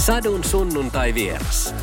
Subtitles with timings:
[0.00, 1.74] Sadun sunnuntai vieras.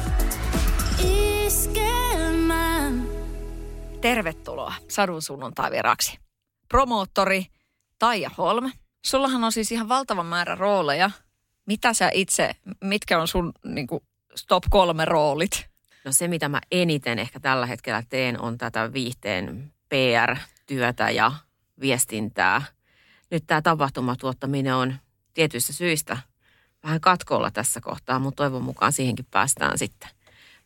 [4.02, 6.20] Tervetuloa Sadun sunnuntai vieraksi.
[6.70, 7.46] Promoottori
[8.00, 8.72] Taija Holm.
[9.06, 11.12] Sullahan on siis ihan valtava määrä rooleja.
[11.66, 14.04] Mitä sä itse, mitkä on sun niin kuin,
[14.48, 15.70] top kolme roolit?
[16.06, 21.32] No se, mitä mä eniten ehkä tällä hetkellä teen, on tätä viihteen PR-työtä ja
[21.82, 22.62] viestintää.
[23.32, 24.96] Nyt tämä tapahtumatuottaminen on
[25.34, 26.18] tietyistä syistä
[26.88, 30.10] vähän katkolla tässä kohtaa, mutta toivon mukaan siihenkin päästään sitten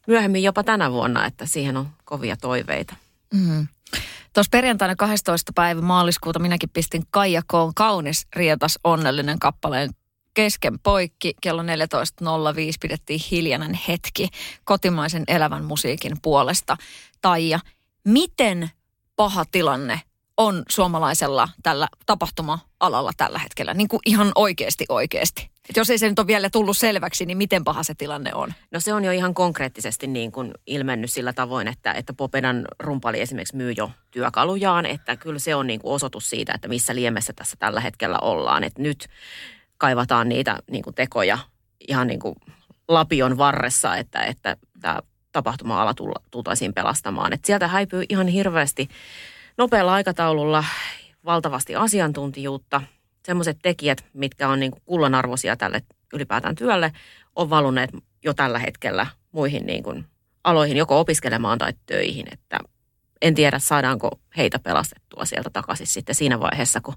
[0.07, 2.95] myöhemmin jopa tänä vuonna, että siihen on kovia toiveita.
[3.33, 3.67] Mm.
[4.33, 5.51] Tuossa perjantaina 12.
[5.55, 9.89] päivä maaliskuuta minäkin pistin Kaijakoon kaunis, rietas, onnellinen kappaleen
[10.33, 11.33] kesken poikki.
[11.41, 11.67] Kello 14.05
[12.81, 14.29] pidettiin hiljainen hetki
[14.63, 16.77] kotimaisen elävän musiikin puolesta.
[17.21, 17.59] Taija,
[18.07, 18.69] miten
[19.15, 20.01] paha tilanne
[20.41, 23.73] on suomalaisella tällä tapahtuma-alalla tällä hetkellä?
[23.73, 25.49] Niin kuin ihan oikeasti oikeasti.
[25.69, 28.53] Et jos ei se nyt ole vielä tullut selväksi, niin miten paha se tilanne on?
[28.71, 33.21] No se on jo ihan konkreettisesti niin kuin ilmennyt sillä tavoin, että, että Popedan rumpali
[33.21, 37.33] esimerkiksi myy jo työkalujaan, että kyllä se on niin kuin osoitus siitä, että missä liemessä
[37.33, 38.63] tässä tällä hetkellä ollaan.
[38.63, 39.07] Että nyt
[39.77, 41.37] kaivataan niitä niin kuin tekoja
[41.87, 42.35] ihan niin kuin
[42.87, 44.99] lapion varressa, että, että tämä
[45.31, 45.93] tapahtuma-ala
[46.31, 47.33] tultaisiin pelastamaan.
[47.33, 48.89] Et sieltä häipyy ihan hirveästi
[49.57, 50.63] nopealla aikataululla
[51.25, 52.81] valtavasti asiantuntijuutta.
[53.25, 55.81] Semmoiset tekijät, mitkä on niin kuin kullanarvoisia tälle
[56.13, 56.91] ylipäätään työlle,
[57.35, 57.89] on valunneet
[58.23, 60.05] jo tällä hetkellä muihin niin kuin
[60.43, 62.27] aloihin, joko opiskelemaan tai töihin.
[62.31, 62.59] Että
[63.21, 66.95] en tiedä, saadaanko heitä pelastettua sieltä takaisin sitten siinä vaiheessa, kun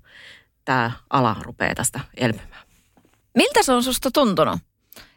[0.64, 2.66] tämä ala rupeaa tästä elpymään.
[3.34, 4.60] Miltä se on susta tuntunut?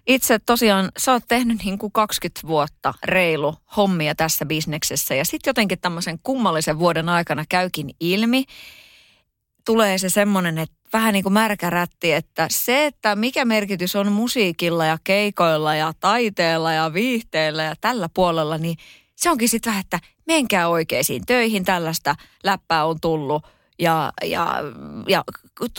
[0.07, 5.49] Itse tosiaan, sä oot tehnyt niin kuin 20 vuotta reilu hommia tässä bisneksessä ja sitten
[5.49, 8.43] jotenkin tämmöisen kummallisen vuoden aikana käykin ilmi,
[9.65, 14.11] tulee se semmoinen, että vähän niin kuin märkä rätti, että se, että mikä merkitys on
[14.11, 18.77] musiikilla ja keikoilla ja taiteella ja viihteellä ja tällä puolella, niin
[19.15, 23.47] se onkin sitten vähän, että menkää oikeisiin töihin, tällaista läppää on tullut
[23.79, 24.55] ja, ja,
[25.07, 25.23] ja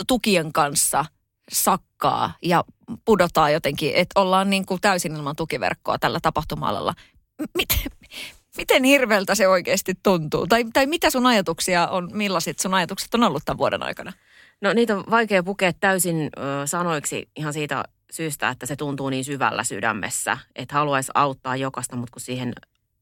[0.06, 1.04] tukien kanssa–
[1.52, 2.64] sakkaa ja
[3.04, 6.94] pudotaan jotenkin, että ollaan niin kuin täysin ilman tukiverkkoa tällä tapahtuma
[7.58, 7.92] Miten,
[8.56, 10.46] miten hirveältä se oikeasti tuntuu?
[10.46, 14.12] Tai, tai mitä sun ajatuksia on, millaiset sun ajatukset on ollut tämän vuoden aikana?
[14.60, 19.24] No niitä on vaikea pukea täysin ö, sanoiksi ihan siitä syystä, että se tuntuu niin
[19.24, 22.52] syvällä sydämessä, että haluaisi auttaa jokaista, mutta kun siihen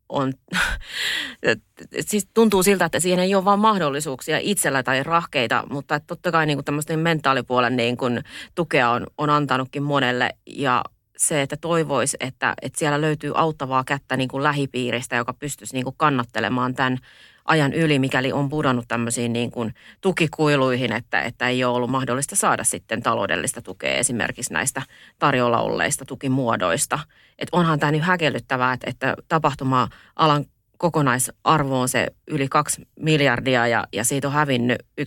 [0.09, 0.33] on,
[2.01, 6.47] siis tuntuu siltä, että siihen ei ole vaan mahdollisuuksia itsellä tai rahkeita, mutta totta kai
[6.47, 8.21] niin kuin mentaalipuolen niin kuin
[8.55, 10.31] tukea on, on antanutkin monelle.
[10.47, 10.85] Ja
[11.17, 15.85] se, että toivoisi, että, että siellä löytyy auttavaa kättä niin kuin lähipiiristä, joka pystyisi niin
[15.85, 16.99] kuin kannattelemaan tämän
[17.47, 22.37] ajan yli, mikäli on pudonnut tämmöisiin niin kuin tukikuiluihin, että, että ei ole ollut mahdollista
[22.37, 24.83] saada sitten taloudellista tukea esimerkiksi näistä
[25.19, 26.99] tarjolla olleista tukimuodoista.
[27.39, 30.45] Että onhan tämä nyt häkellyttävää, että, että tapahtuma-alan
[30.79, 35.07] kokonaisarvo on se yli 2 miljardia ja, ja siitä on hävinnyt 1,9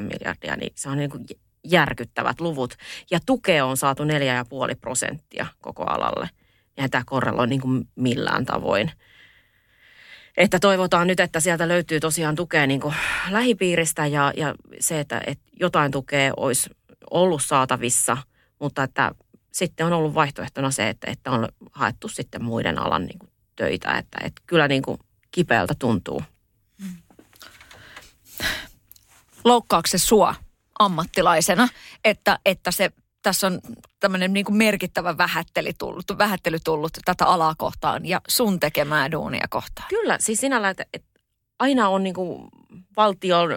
[0.00, 1.24] miljardia, niin se on niin kuin
[1.64, 2.74] järkyttävät luvut.
[3.10, 4.08] Ja tukea on saatu 4,5
[4.80, 6.28] prosenttia koko alalle.
[6.76, 8.92] Ja tämä korreloi niin kuin millään tavoin
[10.36, 12.94] että toivotaan nyt, että sieltä löytyy tosiaan tukea niin kuin
[13.30, 16.70] lähipiiristä ja, ja se, että, että jotain tukea olisi
[17.10, 18.16] ollut saatavissa,
[18.58, 19.14] mutta että
[19.52, 23.98] sitten on ollut vaihtoehtona se, että, että on haettu sitten muiden alan niin kuin töitä,
[23.98, 24.98] että, että kyllä niin kuin
[25.30, 26.22] kipeältä tuntuu.
[29.44, 30.34] Loukkaako se sua
[30.78, 31.68] ammattilaisena,
[32.04, 32.90] että, että se
[33.26, 33.60] tässä on
[34.00, 39.46] tämmöinen niin kuin merkittävä vähättely tullut, vähättely tullut tätä alaa kohtaan ja sun tekemää duunia
[39.50, 39.88] kohtaan.
[39.88, 41.20] Kyllä, siis sinällä, että, että
[41.58, 42.48] aina on niin kuin
[42.96, 43.50] valtion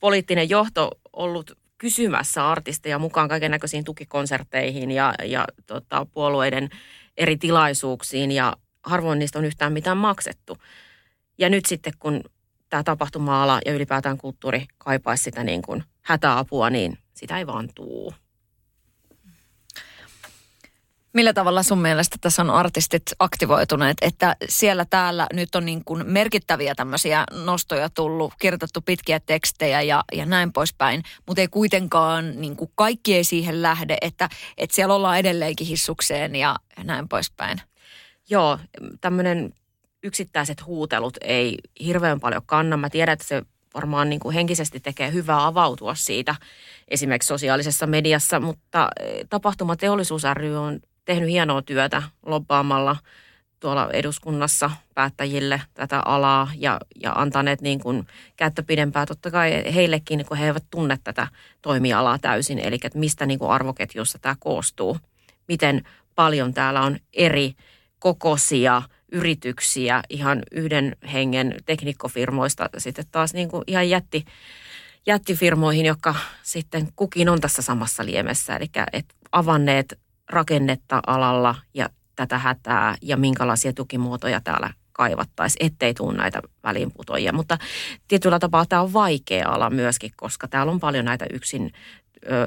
[0.00, 6.70] poliittinen johto ollut kysymässä artisteja mukaan kaiken näköisiin tukikonserteihin ja, ja tota, puolueiden
[7.16, 10.58] eri tilaisuuksiin ja harvoin niistä on yhtään mitään maksettu.
[11.38, 12.20] Ja nyt sitten kun
[12.68, 18.14] tämä tapahtuma-ala ja ylipäätään kulttuuri kaipaisi sitä niin kuin hätäapua, niin sitä ei vaan tuu.
[21.16, 26.02] Millä tavalla sun mielestä tässä on artistit aktivoituneet, että siellä täällä nyt on niin kuin
[26.06, 32.56] merkittäviä tämmöisiä nostoja tullut, kirjoitettu pitkiä tekstejä ja, ja näin poispäin, mutta ei kuitenkaan niin
[32.56, 34.28] kuin kaikki ei siihen lähde, että,
[34.58, 37.60] että siellä ollaan edelleenkin hissukseen ja, näin poispäin.
[38.30, 38.58] Joo,
[39.00, 39.54] tämmöinen
[40.02, 42.76] yksittäiset huutelut ei hirveän paljon kanna.
[42.76, 43.42] Mä tiedän, että se
[43.74, 46.34] varmaan niin kuin henkisesti tekee hyvää avautua siitä
[46.88, 52.96] esimerkiksi sosiaalisessa mediassa, mutta eh, tapahtumateollisuus ry on tehnyt hienoa työtä lobbaamalla
[53.60, 58.06] tuolla eduskunnassa päättäjille tätä alaa ja, ja antaneet niin kuin
[58.36, 61.28] kättä pidempää totta kai heillekin, kun he eivät tunne tätä
[61.62, 62.58] toimialaa täysin.
[62.58, 64.98] Eli että mistä niin kuin arvoketjussa tämä koostuu,
[65.48, 65.82] miten
[66.14, 66.54] paljon.
[66.54, 67.52] Täällä on eri
[67.98, 68.82] kokoisia
[69.12, 74.24] yrityksiä ihan yhden hengen teknikkofirmoista sitten taas niin kuin ihan jätti,
[75.06, 78.56] jättifirmoihin, jotka sitten kukin on tässä samassa liemessä.
[78.56, 79.98] Eli et avanneet
[80.30, 87.32] rakennetta alalla ja tätä hätää ja minkälaisia tukimuotoja täällä kaivattaisiin, ettei tule näitä väliinputoja.
[87.32, 87.58] Mutta
[88.08, 91.72] tietyllä tapaa tämä on vaikea ala myöskin, koska täällä on paljon näitä yksin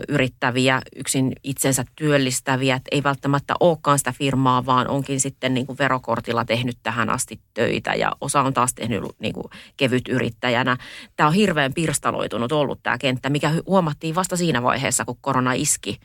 [0.07, 5.77] yrittäviä, yksin itsensä työllistäviä, että ei välttämättä olekaan sitä firmaa, vaan onkin sitten niin kuin
[5.77, 9.45] verokortilla tehnyt tähän asti töitä ja osa on taas tehnyt niin kuin
[9.77, 10.77] kevyt yrittäjänä.
[11.15, 15.99] Tämä on hirveän pirstaloitunut ollut tämä kenttä, mikä huomattiin vasta siinä vaiheessa, kun korona iski,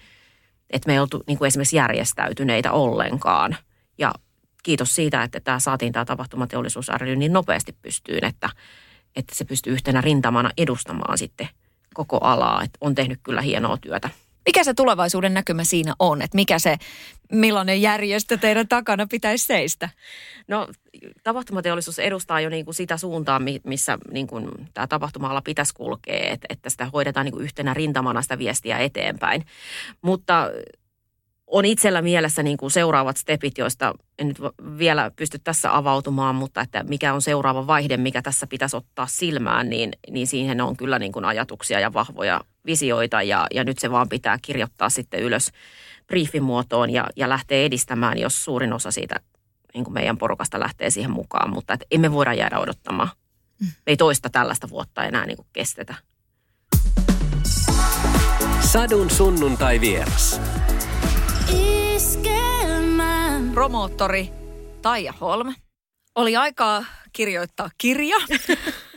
[0.75, 3.57] että me ei oltu niin kuin esimerkiksi järjestäytyneitä ollenkaan.
[3.99, 4.13] Ja
[4.63, 8.51] kiitos siitä, että tämä saatiin tämä tapahtumateollisuus ry niin nopeasti pystyyn, että,
[9.17, 11.49] että se pystyy yhtenä rintamana edustamaan sitten
[11.95, 12.63] koko alaa.
[12.63, 14.11] Että on tehnyt kyllä hienoa työtä.
[14.47, 16.23] Mikä se tulevaisuuden näkymä siinä on?
[16.23, 16.77] Että mikä se,
[17.33, 19.89] millainen järjestö teidän takana pitäisi seistä?
[20.49, 20.69] No
[21.23, 26.47] tapahtumateollisuus edustaa jo niin kuin sitä suuntaa, missä niin kuin tämä tapahtuma-ala pitäisi kulkea, että,
[26.51, 29.47] että sitä hoidetaan niin kuin yhtenä rintamana sitä viestiä eteenpäin.
[30.03, 30.51] Mutta
[31.47, 34.39] on itsellä mielessä niin kuin seuraavat stepit, joista en nyt
[34.79, 39.71] vielä pysty tässä avautumaan, mutta että mikä on seuraava vaihde, mikä tässä pitäisi ottaa silmään,
[39.71, 43.91] niin, niin siihen on kyllä niin kuin ajatuksia ja vahvoja visioita ja, ja nyt se
[43.91, 45.51] vaan pitää kirjoittaa sitten ylös
[46.07, 49.21] briefimuotoon ja, ja lähteä edistämään, jos suurin osa siitä
[49.75, 53.09] niin kuin meidän porukasta lähtee siihen mukaan, mutta että emme voida jäädä odottamaan.
[53.61, 53.67] Mm.
[53.67, 55.95] Me ei toista tällaista vuotta enää niin kuin kestetä.
[58.61, 60.41] Sadun sunnuntai vieras
[63.55, 64.31] promoottori
[64.83, 65.55] Taija Holm.
[66.15, 68.17] Oli aikaa kirjoittaa kirja.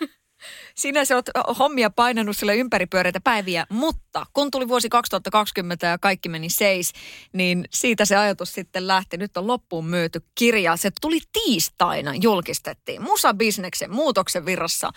[0.82, 1.26] Sinä se oot
[1.60, 6.94] hommia painanut sille ympäripyöreitä päiviä, mutta kun tuli vuosi 2020 ja kaikki meni seis,
[7.34, 9.18] niin siitä se ajatus sitten lähti.
[9.18, 10.78] Nyt on loppuun myyty kirja.
[10.78, 13.02] Se tuli tiistaina, julkistettiin.
[13.02, 14.90] Musa-bisneksen muutoksen virrassa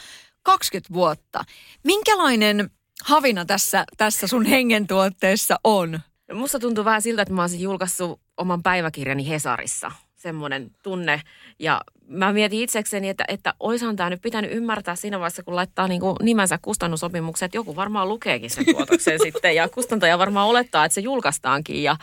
[0.43, 1.45] 20 vuotta.
[1.85, 2.71] Minkälainen
[3.05, 6.01] havina tässä, tässä sun hengentuotteessa on?
[6.33, 9.93] Musta tuntuu vähän siltä, että mä olisin julkaissut oman päiväkirjani Hesarissa.
[10.17, 11.23] Semmoinen tunne.
[11.59, 15.89] Ja mä mietin itsekseni, että, että oishan tämä nyt pitänyt ymmärtää siinä vaiheessa, kun laittaa
[15.89, 19.55] niin kuin nimensä kustannussopimukseen, että joku varmaan lukeekin sen tuotoksen sitten.
[19.55, 21.83] Ja kustantaja varmaan olettaa, että se julkaistaankin.
[21.83, 21.97] Ja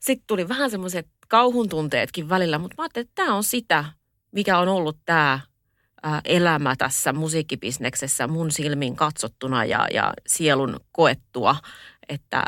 [0.00, 2.58] sitten tuli vähän semmoiset kauhun tunteetkin välillä.
[2.58, 3.84] Mutta mä ajattelin, että tämä on sitä,
[4.32, 5.40] mikä on ollut tämä
[6.24, 11.56] elämä tässä musiikkibisneksessä mun silmin katsottuna ja, ja sielun koettua.
[12.08, 12.44] Että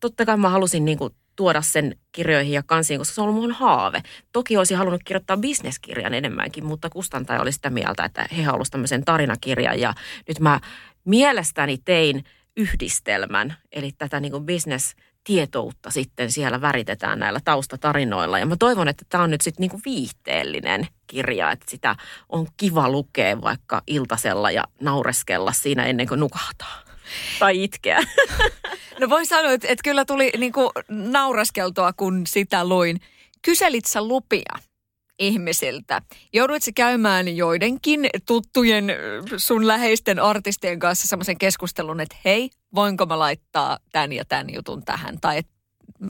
[0.00, 3.40] totta kai mä halusin niin kuin tuoda sen kirjoihin ja kansiin, koska se on ollut
[3.40, 4.02] mun haave.
[4.32, 9.04] Toki olisin halunnut kirjoittaa bisneskirjan enemmänkin, mutta kustantaja oli sitä mieltä, että he halusivat tämmöisen
[9.04, 9.80] tarinakirjan.
[9.80, 9.94] Ja
[10.28, 10.60] nyt mä
[11.04, 12.24] mielestäni tein
[12.56, 14.94] yhdistelmän, eli tätä niin kuin business
[15.24, 18.38] tietoutta sitten siellä väritetään näillä taustatarinoilla.
[18.38, 21.96] Ja mä toivon, että tämä on nyt sitten niinku viihteellinen kirja, että sitä
[22.28, 26.89] on kiva lukea vaikka iltasella ja naureskella siinä ennen kuin nukahtaa.
[27.38, 28.00] Tai itkeä.
[29.00, 33.00] No voin sanoa, että, että kyllä tuli niin kuin nauraskeltua, kun sitä luin.
[33.42, 34.58] Kyselit sä lupia
[35.18, 36.02] ihmisiltä?
[36.32, 38.84] Joudutko käymään joidenkin tuttujen
[39.36, 44.84] sun läheisten artistien kanssa semmoisen keskustelun, että hei, voinko mä laittaa tämän ja tämän jutun
[44.84, 45.20] tähän?
[45.20, 45.46] Tai et,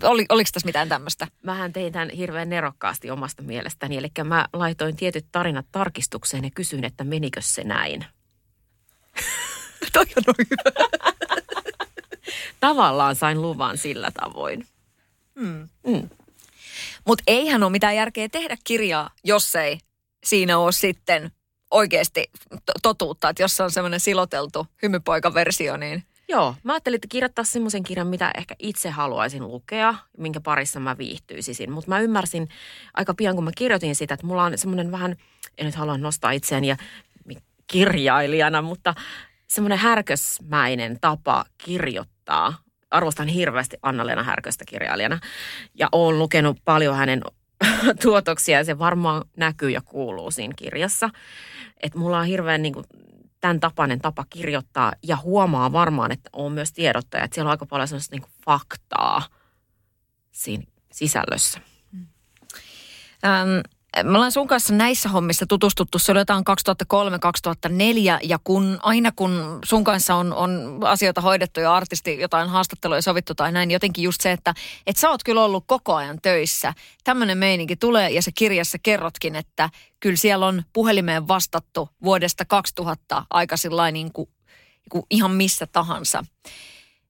[0.03, 1.27] oli, oliko tässä mitään tämmöistä?
[1.43, 3.97] Mähän tein tämän hirveän nerokkaasti omasta mielestäni.
[3.97, 8.05] Eli mä laitoin tietyt tarinat tarkistukseen ja kysyin, että menikö se näin.
[9.93, 10.89] Toi on hyvä.
[12.61, 14.67] Tavallaan sain luvan sillä tavoin.
[15.35, 15.69] Mm.
[15.87, 16.09] Mm.
[17.07, 19.79] Mutta eihän ole mitään järkeä tehdä kirjaa, jos ei
[20.25, 21.33] siinä ole sitten
[21.71, 22.31] oikeasti
[22.83, 23.29] totuutta.
[23.29, 26.05] Että jos on semmoinen siloteltu hymypoika-versio, niin...
[26.29, 30.99] Joo, mä ajattelin, että kirjoittaa semmoisen kirjan, mitä ehkä itse haluaisin lukea, minkä parissa mä
[30.99, 31.73] viihtyisin.
[31.73, 32.49] Mutta mä ymmärsin
[32.95, 35.17] aika pian, kun mä kirjoitin sitä, että mulla on semmoinen vähän,
[35.59, 36.77] en nyt halua nostaa itseäni ja
[37.67, 38.95] kirjailijana, mutta
[39.51, 42.59] semmoinen härkösmäinen tapa kirjoittaa.
[42.91, 45.19] Arvostan hirveästi Anna-Leena Härköstä kirjailijana
[45.75, 47.23] ja olen lukenut paljon hänen
[48.03, 51.11] tuotoksia ja se varmaan näkyy ja kuuluu siinä kirjassa.
[51.83, 52.85] Että mulla on hirveän niin kuin,
[53.41, 57.67] tämän tapainen tapa kirjoittaa ja huomaa varmaan, että on myös tiedottaja, että siellä on aika
[57.67, 59.23] paljon sellaista niin kuin faktaa
[60.31, 61.61] siinä sisällössä.
[61.93, 62.07] Mm.
[63.25, 63.61] Ähm,
[64.05, 69.59] me ollaan sun kanssa näissä hommissa tutustuttu, se oli jotain 2003-2004 ja kun aina kun
[69.65, 74.21] sun kanssa on, on asioita hoidettu ja artisti jotain haastatteluja sovittu tai näin, jotenkin just
[74.21, 74.55] se, että
[74.87, 76.75] et sä oot kyllä ollut koko ajan töissä.
[77.05, 79.71] Tämmöinen meininki tulee ja se kirjassa kerrotkin, että
[80.01, 83.57] kyllä siellä on puhelimeen vastattu vuodesta 2000 aika
[83.93, 84.29] niin kuin,
[84.73, 86.25] niin kuin ihan missä tahansa.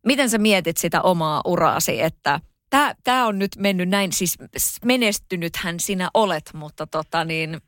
[0.06, 2.40] Miten sä mietit sitä omaa uraasi, että
[2.70, 4.38] Tämä, tämä on nyt mennyt näin, siis
[4.84, 7.60] menestynythän sinä olet, mutta tota niin,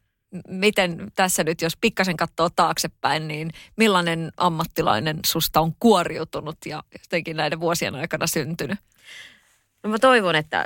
[0.48, 7.36] miten tässä nyt, jos pikkasen katsoo taaksepäin, niin millainen ammattilainen susta on kuoriutunut ja jotenkin
[7.36, 8.78] näiden vuosien aikana syntynyt?
[9.82, 10.64] No mä toivon, että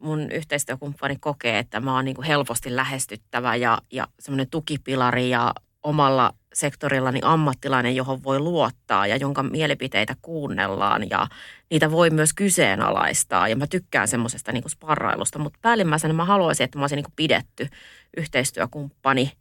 [0.00, 6.34] mun yhteistyökumppani kokee, että mä oon niin helposti lähestyttävä ja, ja semmoinen tukipilari ja omalla
[6.58, 11.26] sektorillani ammattilainen, johon voi luottaa ja jonka mielipiteitä kuunnellaan ja
[11.70, 13.48] niitä voi myös kyseenalaistaa.
[13.48, 17.68] Ja mä tykkään semmoisesta niin sparrailusta, mutta päällimmäisenä mä haluaisin, että mä olisin niin pidetty
[18.16, 19.32] yhteistyökumppani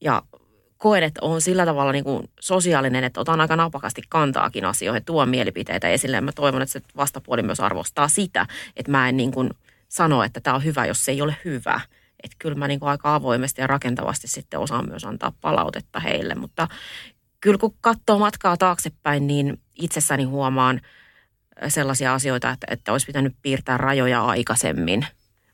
[0.00, 0.22] ja
[0.78, 5.28] koen, että on sillä tavalla niin kuin sosiaalinen, että otan aika napakasti kantaakin asioihin, tuon
[5.28, 6.16] mielipiteitä esille.
[6.16, 9.50] Ja mä toivon, että se vastapuoli myös arvostaa sitä, että mä en niin kuin
[9.88, 11.80] sano, että tämä on hyvä, jos se ei ole hyvä.
[12.22, 16.34] Että kyllä mä niin kuin aika avoimesti ja rakentavasti sitten osaan myös antaa palautetta heille.
[16.34, 16.68] Mutta
[17.40, 20.80] kyllä kun katsoo matkaa taaksepäin, niin itsessäni huomaan
[21.68, 25.06] sellaisia asioita, että, että olisi pitänyt piirtää rajoja aikaisemmin.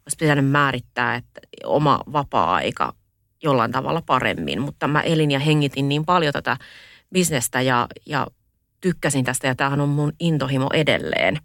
[0.07, 2.95] Olisi pitänyt määrittää, että oma vapaa-aika
[3.43, 6.57] jollain tavalla paremmin, mutta mä elin ja hengitin niin paljon tätä
[7.13, 8.27] bisnestä ja, ja
[8.81, 11.39] tykkäsin tästä ja tämähän on mun intohimo edelleen.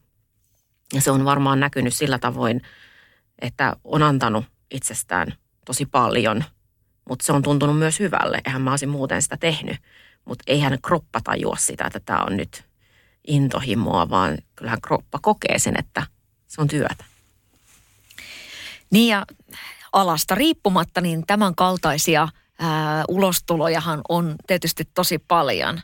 [0.94, 2.62] Ja se on varmaan näkynyt sillä tavoin,
[3.42, 5.34] että on antanut itsestään
[5.66, 6.44] tosi paljon,
[7.10, 8.42] mutta se on tuntunut myös hyvälle.
[8.46, 9.78] Eihän mä olisin muuten sitä tehnyt,
[10.26, 12.64] mutta eihän kroppa tajua sitä, että tämä on nyt
[13.28, 16.04] intohimoa, vaan kyllähän kroppa kokee sen, että
[16.48, 17.04] se on työtä.
[18.92, 19.26] Niin ja
[19.94, 22.28] alasta riippumatta, niin tämän kaltaisia
[22.60, 25.82] ää, ulostulojahan on tietysti tosi paljon.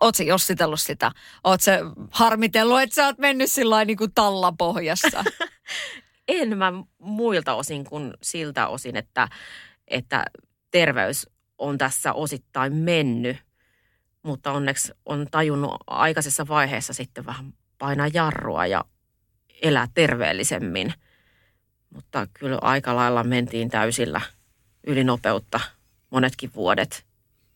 [0.00, 1.12] Oletko jossitellut sitä?
[1.44, 1.70] Oletko
[2.10, 5.24] harmitellut, että sä oot mennyt sillä niin kuin tallapohjassa?
[6.30, 9.28] en mä muilta osin kuin siltä osin, että,
[9.88, 10.24] että
[10.70, 13.36] terveys on tässä osittain mennyt.
[14.22, 18.84] Mutta onneksi on tajunnut aikaisessa vaiheessa sitten vähän painaa jarrua ja
[19.62, 20.94] elää terveellisemmin–
[21.94, 24.20] mutta kyllä aika lailla mentiin täysillä
[24.86, 25.60] ylinopeutta
[26.10, 27.04] monetkin vuodet.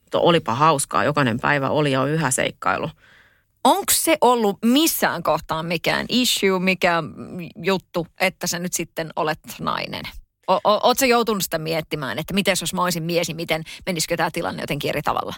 [0.02, 2.90] Mutta olipa hauskaa, jokainen päivä oli ja yhä seikkailu.
[3.64, 7.02] Onko se ollut missään kohtaa mikään issue, mikä
[7.56, 10.02] juttu, että sä nyt sitten olet nainen?
[10.64, 14.62] Oletko joutunut sitä miettimään, että miten jos mä olisin mies, niin miten menisikö tämä tilanne
[14.62, 15.34] jotenkin eri tavalla?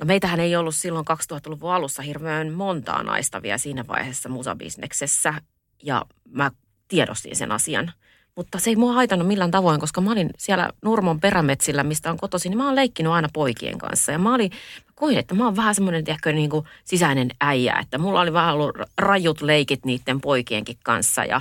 [0.00, 5.34] No meitähän ei ollut silloin 2000-luvun alussa hirveän montaa naista vielä siinä vaiheessa musabisneksessä.
[5.82, 6.50] Ja mä
[6.88, 7.92] tiedostin sen asian.
[8.38, 12.16] Mutta se ei mua haitannut millään tavoin, koska mä olin siellä Nurmon perämetsillä, mistä on
[12.16, 14.12] kotoisin, niin mä oon leikkinyt aina poikien kanssa.
[14.12, 14.50] Ja mä, olin,
[14.86, 18.32] mä koin, että mä oon vähän semmoinen tiedätkö, niin kuin sisäinen äijä, että mulla oli
[18.32, 21.24] vähän ollut rajut leikit niiden poikienkin kanssa.
[21.24, 21.40] Ja,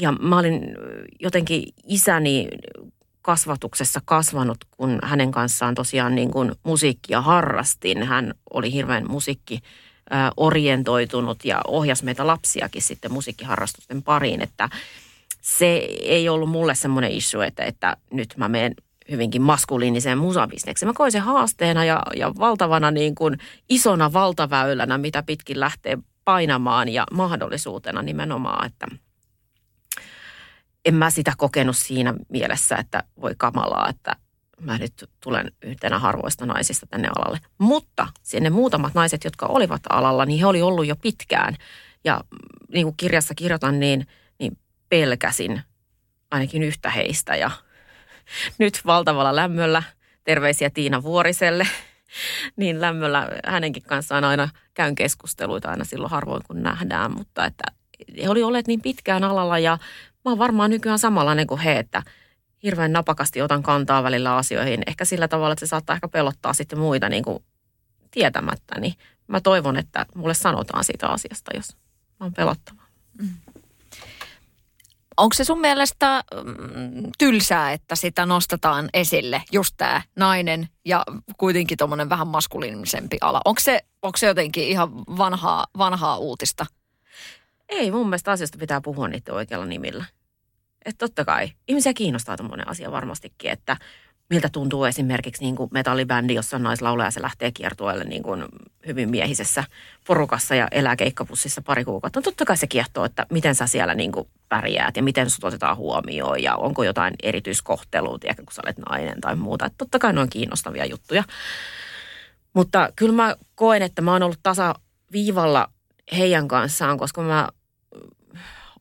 [0.00, 0.60] ja mä olin
[1.20, 2.48] jotenkin isäni
[3.22, 8.02] kasvatuksessa kasvanut, kun hänen kanssaan tosiaan niin kuin musiikkia harrastin.
[8.02, 9.58] Hän oli hirveän musiikki
[10.36, 14.68] orientoitunut ja ohjasi meitä lapsiakin sitten musiikkiharrastusten pariin, että
[15.42, 15.66] se
[16.00, 18.74] ei ollut mulle semmoinen issue, että, että nyt mä menen
[19.10, 20.88] hyvinkin maskuliiniseen musabisnekseen.
[20.88, 26.88] Mä koin sen haasteena ja, ja valtavana niin kuin isona valtaväylänä, mitä pitkin lähtee painamaan
[26.88, 28.86] ja mahdollisuutena nimenomaan, että
[30.84, 34.16] en mä sitä kokenut siinä mielessä, että voi kamalaa, että
[34.60, 37.40] mä nyt tulen yhtenä harvoista naisista tänne alalle.
[37.58, 41.56] Mutta sinne muutamat naiset, jotka olivat alalla, niin he oli ollut jo pitkään.
[42.04, 42.20] Ja
[42.72, 44.06] niin kuin kirjassa kirjoitan, niin
[44.92, 45.62] pelkäsin
[46.30, 47.36] ainakin yhtä heistä.
[47.36, 47.50] Ja
[48.58, 49.82] nyt valtavalla lämmöllä,
[50.24, 51.66] terveisiä Tiina Vuoriselle,
[52.56, 57.12] niin lämmöllä hänenkin kanssaan aina käyn keskusteluita aina silloin harvoin kun nähdään.
[57.16, 57.64] Mutta että
[58.22, 59.78] he oli olleet niin pitkään alalla ja
[60.24, 62.02] mä oon varmaan nykyään samanlainen kuin he, että–
[62.62, 64.82] hirveän napakasti otan kantaa välillä asioihin.
[64.86, 67.44] Ehkä sillä tavalla, että se saattaa ehkä pelottaa sitten muita niin kuin
[68.10, 68.80] tietämättä.
[68.80, 68.94] Niin
[69.26, 71.76] mä toivon, että mulle sanotaan siitä asiasta, jos
[72.20, 72.82] on pelottava.
[73.22, 73.28] Mm.
[75.16, 81.04] Onko se sun mielestä mm, tylsää, että sitä nostetaan esille, just tämä nainen ja
[81.38, 83.40] kuitenkin tuommoinen vähän maskuliinisempi ala?
[83.44, 86.66] Onko se, onko se jotenkin ihan vanhaa, vanhaa uutista?
[87.68, 90.04] Ei, mun mielestä asiasta pitää puhua niiden oikealla nimillä.
[90.84, 93.76] Että totta kai ihmisiä kiinnostaa tämmöinen asia varmastikin, että
[94.32, 98.44] miltä tuntuu esimerkiksi niin kuin metallibändi, jossa on naislaulaja, se lähtee kiertueelle niin kuin
[98.86, 99.64] hyvin miehisessä
[100.06, 102.20] porukassa ja elää keikkapussissa pari kuukautta.
[102.20, 105.44] No totta kai se kiehtoo, että miten sä siellä niin kuin pärjäät ja miten sut
[105.44, 109.66] otetaan huomioon ja onko jotain erityiskohtelua, tiedätkö, kun sä olet nainen tai muuta.
[109.66, 111.24] Että totta kai ne on kiinnostavia juttuja.
[112.54, 114.74] Mutta kyllä mä koen, että mä oon ollut tasa
[115.12, 115.68] viivalla
[116.18, 117.48] heidän kanssaan, koska mä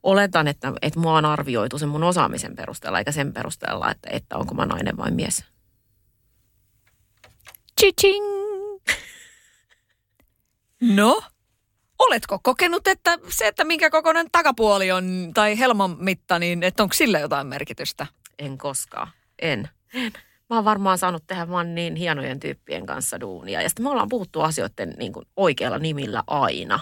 [0.03, 4.38] oletan, että, että mua on arvioitu sen mun osaamisen perusteella, eikä sen perusteella, että, että
[4.38, 5.46] onko mä nainen vai mies.
[7.81, 8.25] Chiching!
[10.81, 11.22] No,
[12.08, 16.93] Oletko kokenut, että se, että minkä kokoinen takapuoli on tai helman mitta, niin että onko
[16.93, 18.08] sillä jotain merkitystä?
[18.39, 19.08] En koskaan.
[19.41, 19.70] En.
[19.93, 20.13] en.
[20.50, 23.62] Mä oon varmaan saanut tehdä vaan niin hienojen tyyppien kanssa duunia.
[23.62, 26.79] Ja sitten me ollaan puhuttu asioiden niin kuin oikealla nimillä aina.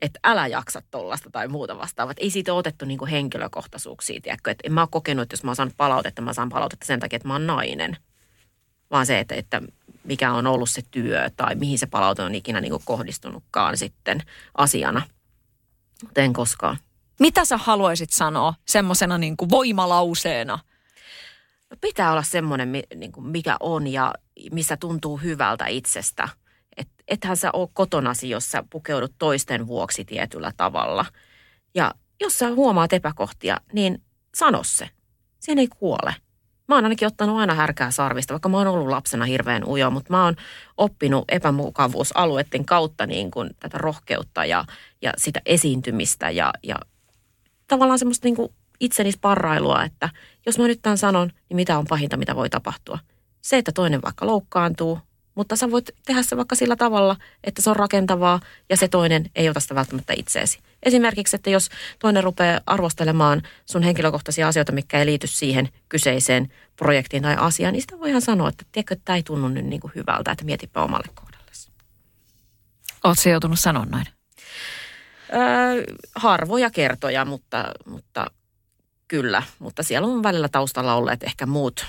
[0.00, 2.14] Että älä jaksa tollasta tai muuta vastaavaa.
[2.16, 4.50] Ei siitä ole otettu niin kuin henkilökohtaisuuksia, tiedätkö?
[4.50, 7.00] Et en mä oon kokenut, että jos mä oon saanut palautetta, mä saan palautetta sen
[7.00, 7.96] takia, että mä oon nainen.
[8.90, 9.62] Vaan se, että, että
[10.04, 14.22] mikä on ollut se työ tai mihin se palaute on ikinä niin kuin kohdistunutkaan sitten
[14.54, 15.02] asiana.
[16.02, 16.78] Mutta en koskaan.
[17.20, 20.58] Mitä sä haluaisit sanoa semmoisena niin kuin voimalauseena?
[21.70, 24.14] No pitää olla semmoinen, niin kuin mikä on ja
[24.52, 26.28] missä tuntuu hyvältä itsestä.
[26.78, 31.06] Et, ethän sä ole kotonasi, jos sä pukeudut toisten vuoksi tietyllä tavalla.
[31.74, 34.02] Ja jos sä huomaat epäkohtia, niin
[34.34, 34.90] sano se.
[35.40, 36.14] Siinä ei kuole.
[36.68, 40.12] Mä oon ainakin ottanut aina härkää sarvista, vaikka mä oon ollut lapsena hirveän ujo, mutta
[40.12, 40.36] mä oon
[40.76, 44.64] oppinut epämukavuusalueiden kautta niin kuin tätä rohkeutta ja,
[45.02, 46.76] ja sitä esiintymistä ja, ja
[47.68, 50.08] tavallaan semmoista niin kuin itseni sparrailua, että
[50.46, 52.98] jos mä nyt tämän sanon, niin mitä on pahinta, mitä voi tapahtua.
[53.40, 54.98] Se, että toinen vaikka loukkaantuu,
[55.38, 58.40] mutta sä voit tehdä se vaikka sillä tavalla, että se on rakentavaa
[58.70, 60.58] ja se toinen ei ota sitä välttämättä itseesi.
[60.82, 61.68] Esimerkiksi, että jos
[61.98, 67.80] toinen rupeaa arvostelemaan sun henkilökohtaisia asioita, mikä ei liity siihen kyseiseen projektiin tai asiaan, niin
[67.80, 70.44] sitä voi ihan sanoa, että tiedätkö, että tämä ei tunnu nyt niin kuin hyvältä, että
[70.44, 71.70] mietipä omalle kohdallesi.
[73.04, 74.06] Oletko joutunut sanoa noin?
[75.34, 78.30] Öö, harvoja kertoja, mutta, mutta
[79.08, 79.42] kyllä.
[79.58, 81.86] Mutta siellä on välillä taustalla olleet ehkä muut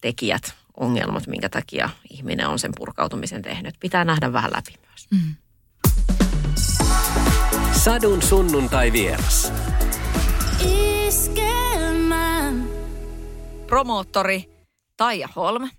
[0.00, 3.74] tekijät, ongelmat, minkä takia ihminen on sen purkautumisen tehnyt.
[3.80, 5.08] Pitää nähdä vähän läpi myös.
[5.10, 5.34] Mm.
[7.72, 9.52] Sadun sunnuntai vieras.
[13.66, 14.50] Promoottori
[14.96, 15.70] Taija Holm.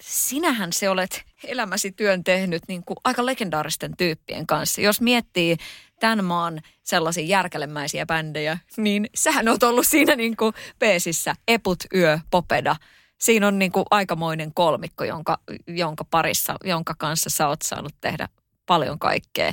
[0.00, 4.80] Sinähän se olet elämäsi työn tehnyt niin kuin aika legendaaristen tyyppien kanssa.
[4.80, 5.56] Jos miettii
[6.00, 12.18] tämän maan sellaisia järkelemäisiä bändejä, niin sähän oot ollut siinä niin kuin peesissä Eput, Yö,
[12.30, 12.76] Popeda.
[13.22, 18.28] Siinä on niin kuin aikamoinen kolmikko, jonka, jonka parissa, jonka kanssa sä oot saanut tehdä
[18.66, 19.52] paljon kaikkea.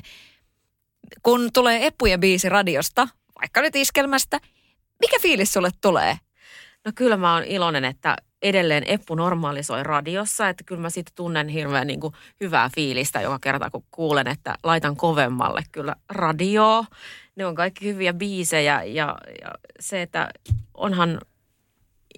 [1.24, 3.08] Kun tulee Eppujen biisi radiosta,
[3.42, 4.40] vaikka nyt iskelmästä,
[5.00, 6.18] mikä fiilis sulle tulee?
[6.86, 11.48] No kyllä mä oon iloinen, että edelleen Eppu normalisoi radiossa, että kyllä mä siitä tunnen
[11.48, 16.86] hirveän niin kuin hyvää fiilistä joka kerta, kun kuulen, että laitan kovemmalle kyllä radioa.
[17.36, 20.30] Ne on kaikki hyviä biisejä ja, ja se, että
[20.74, 21.22] onhan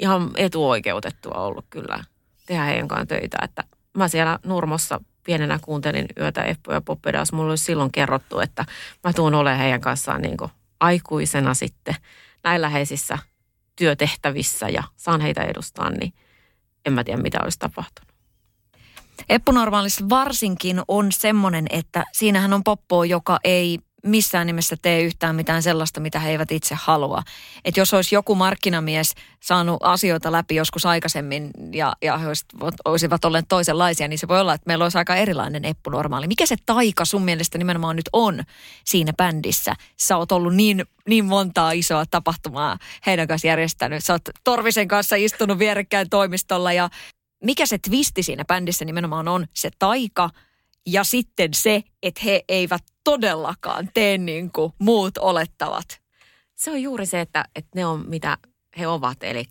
[0.02, 2.04] ihan etuoikeutettua ollut kyllä
[2.46, 3.64] tehdä heidän kanssaan töitä, että
[3.98, 7.34] mä siellä Nurmossa pienenä kuuntelin yötä Eppu ja Poppedas.
[7.34, 8.66] Mulla olisi silloin kerrottu, että
[9.04, 10.38] mä tuun olemaan heidän kanssaan niin
[10.80, 11.96] aikuisena sitten
[12.44, 13.18] näin läheisissä
[13.76, 16.14] työtehtävissä ja saan heitä edustaa, niin
[16.86, 18.12] en mä tiedä, mitä olisi tapahtunut.
[19.30, 25.36] Eppu Normaalissa varsinkin on semmoinen, että siinähän on poppoa, joka ei missään nimessä tee yhtään
[25.36, 27.24] mitään sellaista, mitä he eivät itse halua.
[27.66, 32.28] Että jos olisi joku markkinamies saanut asioita läpi joskus aikaisemmin ja, ja he
[32.86, 36.28] olisivat, olleet toisenlaisia, niin se voi olla, että meillä olisi aika erilainen Eppu normaali.
[36.28, 38.44] Mikä se taika sun mielestä nimenomaan nyt on
[38.86, 39.76] siinä bändissä?
[39.98, 44.06] Sä oot ollut niin, niin montaa isoa tapahtumaa heidän kanssa järjestänyt.
[44.06, 46.90] Sä oot Torvisen kanssa istunut vierekkäin toimistolla ja
[47.44, 49.46] mikä se twisti siinä bändissä nimenomaan on?
[49.54, 50.30] Se taika–
[50.86, 56.02] ja sitten se, että he eivät todellakaan tee niin kuin muut olettavat.
[56.56, 58.38] Se on juuri se, että, että ne on mitä
[58.78, 59.46] he ovat, eli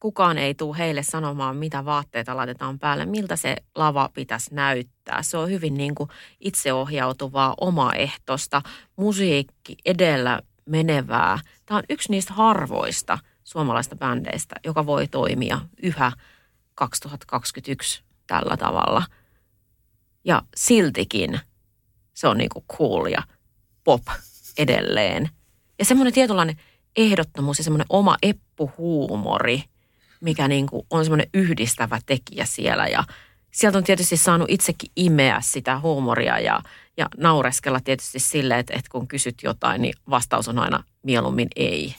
[0.00, 5.22] kukaan ei tule heille sanomaan, mitä vaatteita laitetaan päälle, miltä se lava pitäisi näyttää.
[5.22, 6.10] Se on hyvin niin kuin
[6.40, 8.62] itseohjautuvaa, omaehtoista,
[8.96, 11.38] musiikki edellä menevää.
[11.66, 16.12] Tämä on yksi niistä harvoista suomalaista bändeistä, joka voi toimia yhä
[16.74, 19.02] 2021 tällä tavalla–
[20.28, 21.40] ja siltikin
[22.18, 23.22] se on niinku cool ja
[23.84, 24.02] pop
[24.58, 25.28] edelleen.
[25.78, 26.56] Ja semmoinen tietynlainen
[26.96, 29.62] ehdottomuus ja semmoinen oma eppuhuumori,
[30.20, 32.86] mikä niinku on semmoinen yhdistävä tekijä siellä.
[32.86, 33.04] Ja
[33.50, 36.62] sieltä on tietysti saanut itsekin imeä sitä huumoria ja,
[36.96, 41.94] ja naureskella tietysti silleen, että, että kun kysyt jotain, niin vastaus on aina mieluummin ei.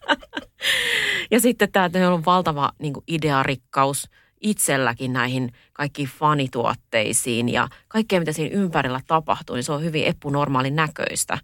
[1.30, 4.08] ja sitten tämä, että on valtava niin idearikkaus–
[4.40, 10.76] itselläkin näihin kaikkiin fanituotteisiin ja kaikkea, mitä siinä ympärillä tapahtuu, niin se on hyvin epunormaalin
[10.76, 11.38] näköistä.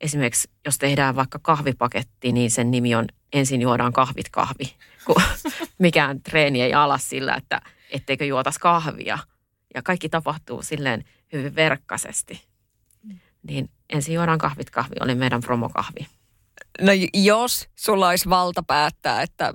[0.00, 5.22] Esimerkiksi jos tehdään vaikka kahvipaketti, niin sen nimi on ensin juodaan kahvit kahvi, kun
[5.78, 9.18] mikään treeni ei alas sillä, että etteikö juotas kahvia.
[9.74, 12.42] Ja kaikki tapahtuu silleen hyvin verkkaisesti.
[13.42, 16.06] Niin ensin juodaan kahvit kahvi oli meidän promokahvi.
[16.80, 19.54] No jos sulla olisi valta päättää, että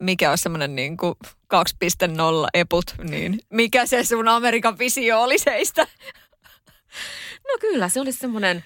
[0.00, 5.86] mikä on semmoinen niin kuin 2.0 eput, niin mikä se sun Amerikan visio oli seistä?
[7.48, 8.64] No kyllä, se olisi semmoinen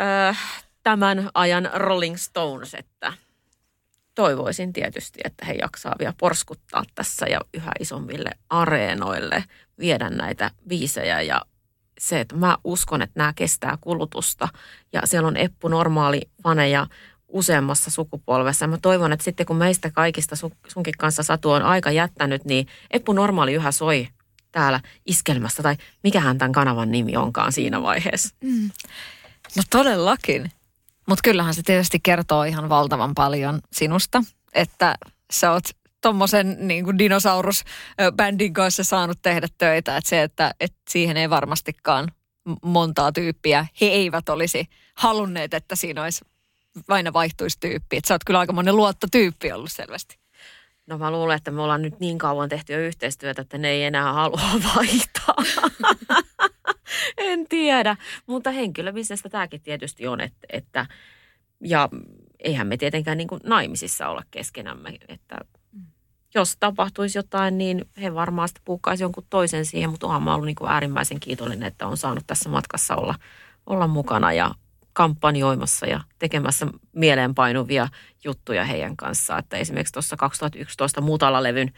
[0.00, 3.12] äh, tämän ajan Rolling Stones, että
[4.14, 9.44] toivoisin tietysti, että he jaksaa vielä porskuttaa tässä ja yhä isommille areenoille
[9.78, 11.42] viedä näitä viisejä ja
[11.98, 14.48] se, että mä uskon, että nämä kestää kulutusta
[14.92, 16.86] ja siellä on Eppu normaali faneja
[17.28, 18.66] useammassa sukupolvessa.
[18.66, 20.36] Mä toivon, että sitten kun meistä kaikista
[20.68, 24.08] sunkin kanssa Satu on aika jättänyt, niin Eppu normaali yhä soi
[24.52, 28.34] täällä iskelmässä tai mikähän tämän kanavan nimi onkaan siinä vaiheessa.
[28.40, 28.70] Mm.
[29.56, 30.50] No todellakin.
[31.08, 34.94] Mutta kyllähän se tietysti kertoo ihan valtavan paljon sinusta, että
[35.32, 35.64] sä oot
[36.06, 39.96] tuommoisen niin dinosaurusbändin kanssa saanut tehdä töitä.
[39.96, 42.08] Että se, että, että siihen ei varmastikaan
[42.62, 46.24] montaa tyyppiä, he eivät olisi halunneet, että siinä olisi
[46.88, 47.96] aina vaihtuisi tyyppi.
[47.96, 50.18] Että sä oot kyllä aika monen luottotyyppi ollut selvästi.
[50.86, 53.84] No mä luulen, että me ollaan nyt niin kauan tehty jo yhteistyötä, että ne ei
[53.84, 55.36] enää halua vaihtaa.
[57.16, 60.86] en tiedä, mutta henkilöbisnestä tämäkin tietysti on, että, että
[61.60, 61.88] ja
[62.38, 65.38] eihän me tietenkään niin kuin naimisissa olla keskenämme, että
[66.40, 70.46] jos tapahtuisi jotain, niin he varmaan sitten puukkaisi jonkun toisen siihen, mutta onhan mä ollut
[70.46, 73.14] niin kuin äärimmäisen kiitollinen, että on saanut tässä matkassa olla,
[73.66, 74.54] olla mukana ja
[74.92, 77.88] kampanjoimassa ja tekemässä mieleenpainuvia
[78.24, 79.38] juttuja heidän kanssaan.
[79.38, 81.72] Että esimerkiksi tuossa 2011 Mutala-levyn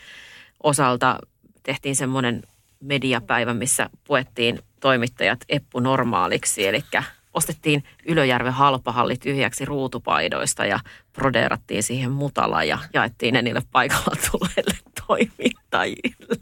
[0.63, 1.19] osalta
[1.63, 2.43] tehtiin semmoinen
[2.81, 6.85] mediapäivä, missä puettiin toimittajat Eppu normaaliksi, eli
[7.35, 10.81] ostettiin Ylöjärven halpahalli tyhjäksi ruutupaidoista ja
[11.13, 14.75] prodeerattiin siihen mutala ja jaettiin ne niille paikalla tulleille
[15.07, 16.37] toimittajille.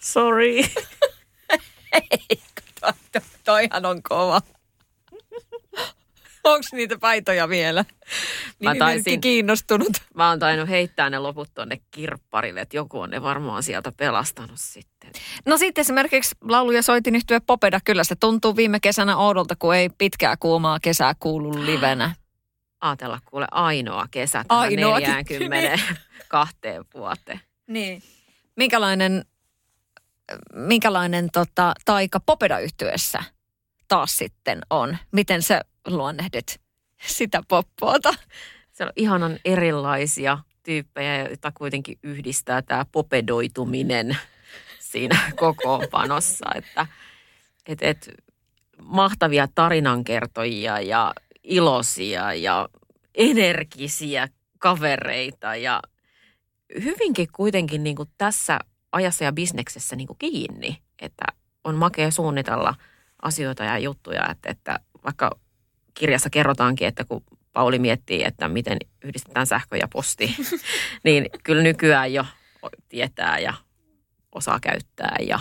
[0.00, 0.56] Sorry.
[1.92, 2.40] Ei,
[2.80, 4.40] to, toihan on kova.
[6.44, 7.84] Onko niitä paitoja vielä?
[8.62, 9.92] Mä taisin, kiinnostunut.
[10.14, 14.60] Mä oon tainnut heittää ne loput tonne kirpparille, että joku on ne varmaan sieltä pelastanut
[14.60, 15.10] sitten.
[15.46, 17.80] No sitten esimerkiksi lauluja soitin yhtyä Popeda.
[17.84, 22.14] Kyllä se tuntuu viime kesänä oudolta, kun ei pitkää kuumaa kesää kuulu livenä.
[22.80, 26.56] Aatella kuule ainoa kesä tähän ainoa 42
[26.94, 27.40] vuoteen.
[27.66, 28.02] Niin.
[28.56, 29.24] Minkälainen,
[30.54, 33.24] minkälainen tota, taika Popeda yhtyessä
[33.88, 34.96] taas sitten on?
[35.12, 36.60] Miten se luonnehdit
[37.06, 38.14] sitä poppoota?
[38.72, 44.16] Se on ihanan erilaisia tyyppejä, joita kuitenkin yhdistää tämä popedoituminen
[44.80, 46.46] siinä kokoonpanossa.
[46.54, 46.86] Että,
[47.66, 48.10] et, et,
[48.82, 52.68] mahtavia tarinankertojia ja iloisia ja
[53.14, 55.82] energisiä kavereita ja
[56.84, 58.58] hyvinkin kuitenkin niin kuin tässä
[58.92, 61.24] ajassa ja bisneksessä niin kuin kiinni, että
[61.64, 62.74] on makea suunnitella
[63.22, 65.30] asioita ja juttuja, että, että vaikka
[65.94, 70.36] kirjassa kerrotaankin, että kun Pauli miettii, että miten yhdistetään sähkö ja posti,
[71.04, 72.26] niin kyllä nykyään jo
[72.88, 73.54] tietää ja
[74.32, 75.40] osaa käyttää ja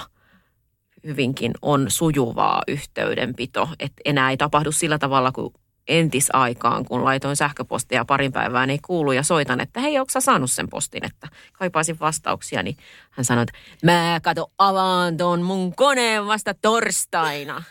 [1.04, 3.70] hyvinkin on sujuvaa yhteydenpito.
[3.80, 5.54] Että enää ei tapahdu sillä tavalla kuin
[5.88, 10.70] entisaikaan, kun laitoin sähköpostia parin päivään ei kuulu ja soitan, että hei, onko saanut sen
[10.70, 12.78] postin, että kaipaisin vastauksia, niin
[13.12, 17.64] hän sanoi, että mä kato avaan ton mun koneen vasta torstaina.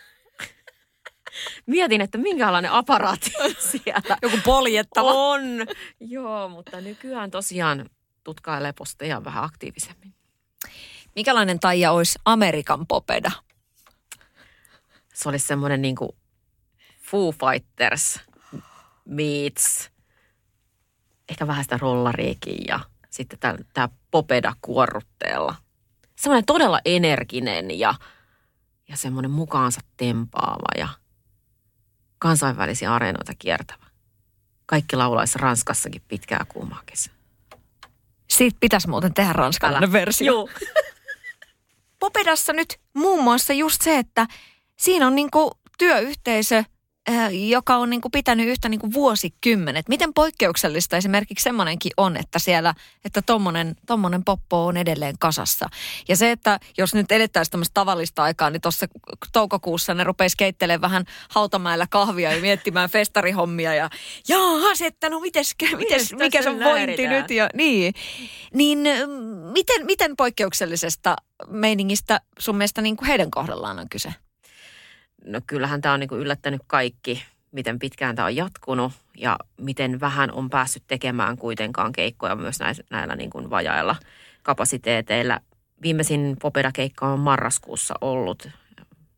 [1.66, 3.30] Mietin, että minkälainen aparaatti
[3.70, 5.12] siellä Joku poljettava.
[5.12, 5.42] On.
[6.00, 7.90] Joo, mutta nykyään tosiaan
[8.24, 10.14] tutkailee posteja vähän aktiivisemmin.
[11.16, 13.30] Mikälainen taija olisi Amerikan popeda?
[15.14, 16.10] Se olisi semmoinen niin kuin
[17.00, 18.20] Foo Fighters
[19.04, 19.90] meets
[21.28, 23.38] ehkä vähän sitä rollariikin ja sitten
[23.74, 25.54] tämä popeda kuorrutteella.
[26.16, 27.94] Semmoinen todella energinen ja,
[28.88, 30.88] ja semmoinen mukaansa tempaava ja
[32.22, 33.86] kansainvälisiä areenoita kiertävä.
[34.66, 37.14] Kaikki laulaisi Ranskassakin pitkää kuumaa kesää.
[38.30, 40.26] Siitä pitäisi muuten tehdä ranskalainen versio.
[40.26, 40.48] Joo.
[41.98, 44.26] Popedassa nyt muun muassa just se, että
[44.76, 46.64] siinä on niinku työyhteisö
[47.48, 49.88] joka on niin kuin pitänyt yhtä niin kuin vuosikymmenet.
[49.88, 55.68] Miten poikkeuksellista esimerkiksi semmoinenkin on, että siellä, että tommonen, tommonen poppo on edelleen kasassa.
[56.08, 58.86] Ja se, että jos nyt elettäisiin tämmöistä tavallista aikaa, niin tuossa
[59.32, 63.90] toukokuussa ne rupeisi keittelemään vähän hautamäellä kahvia ja miettimään festarihommia ja
[64.28, 67.94] jaahas, että no mites, mites mikä se on vointi nyt ja niin.
[68.54, 68.78] Niin
[69.52, 71.16] miten, miten poikkeuksellisesta
[71.48, 74.14] meiningistä sun mielestä niin kuin heidän kohdallaan on kyse?
[75.24, 80.32] No kyllähän tämä on niin yllättänyt kaikki, miten pitkään tämä on jatkunut ja miten vähän
[80.32, 83.96] on päässyt tekemään kuitenkaan keikkoja myös näillä, näillä niin kuin vajailla
[84.42, 85.40] kapasiteeteilla.
[85.82, 88.48] Viimeisin Popeda-keikka on marraskuussa ollut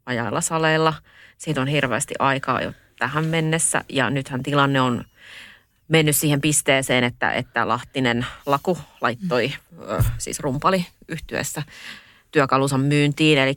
[0.06, 0.94] vajailla saleilla.
[1.38, 5.04] Siitä on hirveästi aikaa jo tähän mennessä ja nythän tilanne on
[5.88, 9.52] mennyt siihen pisteeseen, että, että Lahtinen Laku laittoi,
[10.18, 11.62] siis rumpali yhtyessä
[12.30, 13.54] työkalunsa myyntiin, eli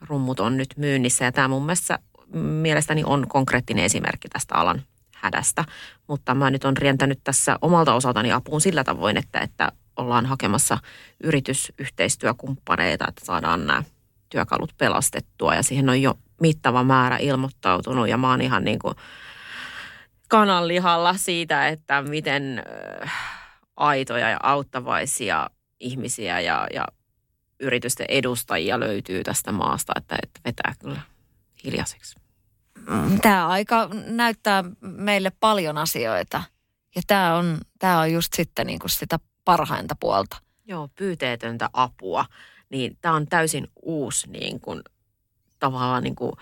[0.00, 1.24] rummut on nyt myynnissä.
[1.24, 1.98] Ja tämä mun mielestä
[2.34, 4.82] mielestäni on konkreettinen esimerkki tästä alan
[5.14, 5.64] hädästä.
[6.06, 10.78] Mutta mä nyt on rientänyt tässä omalta osaltani apuun sillä tavoin, että, että ollaan hakemassa
[11.22, 13.82] yritysyhteistyökumppaneita, että saadaan nämä
[14.28, 15.54] työkalut pelastettua.
[15.54, 18.08] Ja siihen on jo mittava määrä ilmoittautunut.
[18.08, 18.94] Ja mä oon ihan niin kuin
[20.28, 22.62] kananlihalla siitä, että miten
[23.76, 26.84] aitoja ja auttavaisia ihmisiä ja, ja
[27.60, 31.00] yritysten edustajia löytyy tästä maasta, että, että vetää kyllä
[31.64, 32.16] hiljaiseksi.
[33.22, 36.42] Tämä aika näyttää meille paljon asioita
[36.96, 40.36] ja tämä on, tämä on just sitten niin kuin sitä parhainta puolta.
[40.66, 42.24] Joo, pyyteetöntä apua.
[42.70, 44.82] Niin tämä on täysin uusi niin kuin,
[45.58, 46.32] tavallaan niin kuin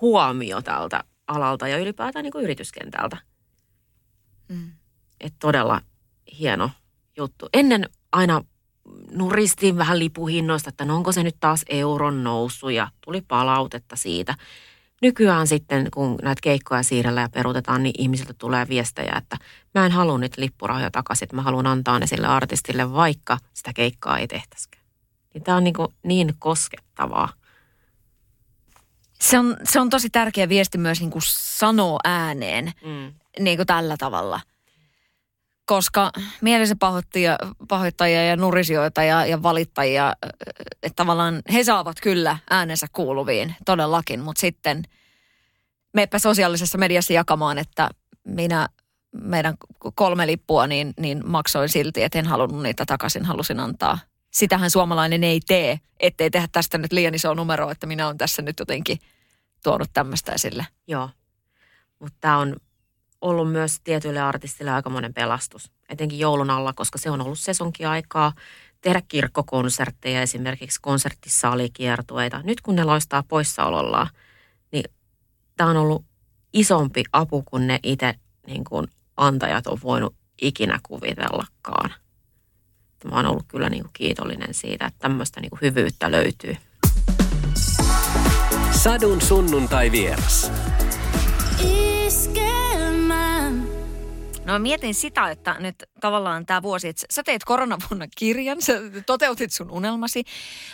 [0.00, 3.16] huomio tältä alalta ja ylipäätään niin kuin yrityskentältä.
[4.48, 4.72] Mm.
[5.20, 5.80] Et todella
[6.38, 6.70] hieno
[7.16, 7.48] juttu.
[7.52, 8.44] Ennen aina
[9.10, 14.34] nuristiin vähän lipuhinnoista, että no onko se nyt taas euron noussut ja tuli palautetta siitä.
[15.02, 19.36] Nykyään sitten, kun näitä keikkoja siirrellä ja peruutetaan, niin ihmisiltä tulee viestejä, että
[19.74, 23.72] mä en halua niitä lippurahoja takaisin, että mä haluan antaa ne sille artistille, vaikka sitä
[23.72, 24.84] keikkaa ei tehtäisikään.
[25.34, 27.28] Niin tämä on niin, niin koskettavaa.
[29.20, 33.12] Se on, se on tosi tärkeä viesti myös niin kuin sanoa ääneen mm.
[33.38, 34.40] niin kuin tällä tavalla–
[35.66, 36.76] koska mielensä
[37.68, 40.12] pahoittajia, ja nurisioita ja, ja valittajia,
[40.82, 44.82] että tavallaan he saavat kyllä äänensä kuuluviin todellakin, mutta sitten
[45.92, 47.90] meepä sosiaalisessa mediassa jakamaan, että
[48.24, 48.68] minä
[49.12, 49.54] meidän
[49.94, 53.98] kolme lippua niin, niin maksoin silti, että en halunnut niitä takaisin, halusin antaa.
[54.30, 58.42] Sitähän suomalainen ei tee, ettei tehdä tästä nyt liian iso numero, että minä olen tässä
[58.42, 58.98] nyt jotenkin
[59.62, 60.66] tuonut tämmöistä esille.
[60.86, 61.10] Joo,
[61.98, 62.56] mutta tämä on
[63.24, 68.32] ollut myös tietyille artistille aikamoinen pelastus, etenkin joulun alla, koska se on ollut sesonkiaikaa
[68.80, 72.40] tehdä kirkkokonsertteja, esimerkiksi konserttisalikiertueita.
[72.42, 74.08] Nyt kun ne loistaa poissaolollaan,
[74.72, 74.84] niin
[75.56, 76.04] tämä on ollut
[76.52, 78.14] isompi apu kuin ne itse
[78.46, 81.94] niin kuin antajat on voinut ikinä kuvitellakaan.
[83.04, 86.56] Mä oon ollut kyllä niin kuin kiitollinen siitä, että tämmöistä niin kuin hyvyyttä löytyy.
[88.70, 90.52] Sadun sunnuntai vieras.
[94.44, 98.72] No mietin sitä, että nyt tavallaan tämä vuosi, että sä teet koronavuonna kirjan, sä
[99.06, 100.24] toteutit sun unelmasi,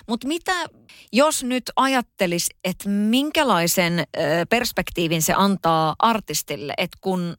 [0.09, 0.53] mutta mitä
[1.13, 4.05] jos nyt ajattelis, että minkälaisen
[4.49, 7.37] perspektiivin se antaa artistille, että kun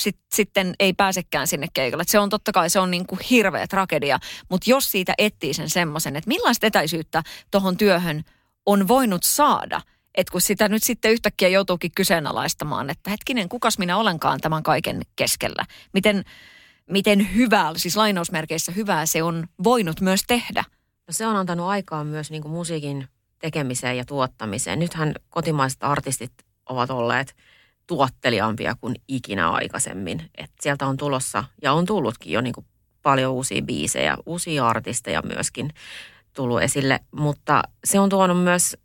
[0.00, 2.04] sit, sitten ei pääsekään sinne keikalle.
[2.06, 5.70] Se on totta kai, se on niin kuin hirveä tragedia, mutta jos siitä etsii sen
[5.70, 8.24] semmoisen, että millaista etäisyyttä tuohon työhön
[8.66, 9.80] on voinut saada–
[10.14, 15.02] että kun sitä nyt sitten yhtäkkiä joutuukin kyseenalaistamaan, että hetkinen, kukas minä olenkaan tämän kaiken
[15.16, 15.64] keskellä.
[15.92, 16.24] Miten,
[16.90, 20.64] miten hyvää, siis lainausmerkeissä hyvää se on voinut myös tehdä.
[21.06, 24.78] No se on antanut aikaa myös niin musiikin tekemiseen ja tuottamiseen.
[24.78, 26.32] Nythän kotimaiset artistit
[26.68, 27.34] ovat olleet
[27.86, 30.30] tuotteliaampia kuin ikinä aikaisemmin.
[30.38, 32.54] Et sieltä on tulossa ja on tullutkin jo niin
[33.02, 35.70] paljon uusia biisejä, uusia artisteja myöskin
[36.34, 38.76] tullut esille, mutta se on tuonut myös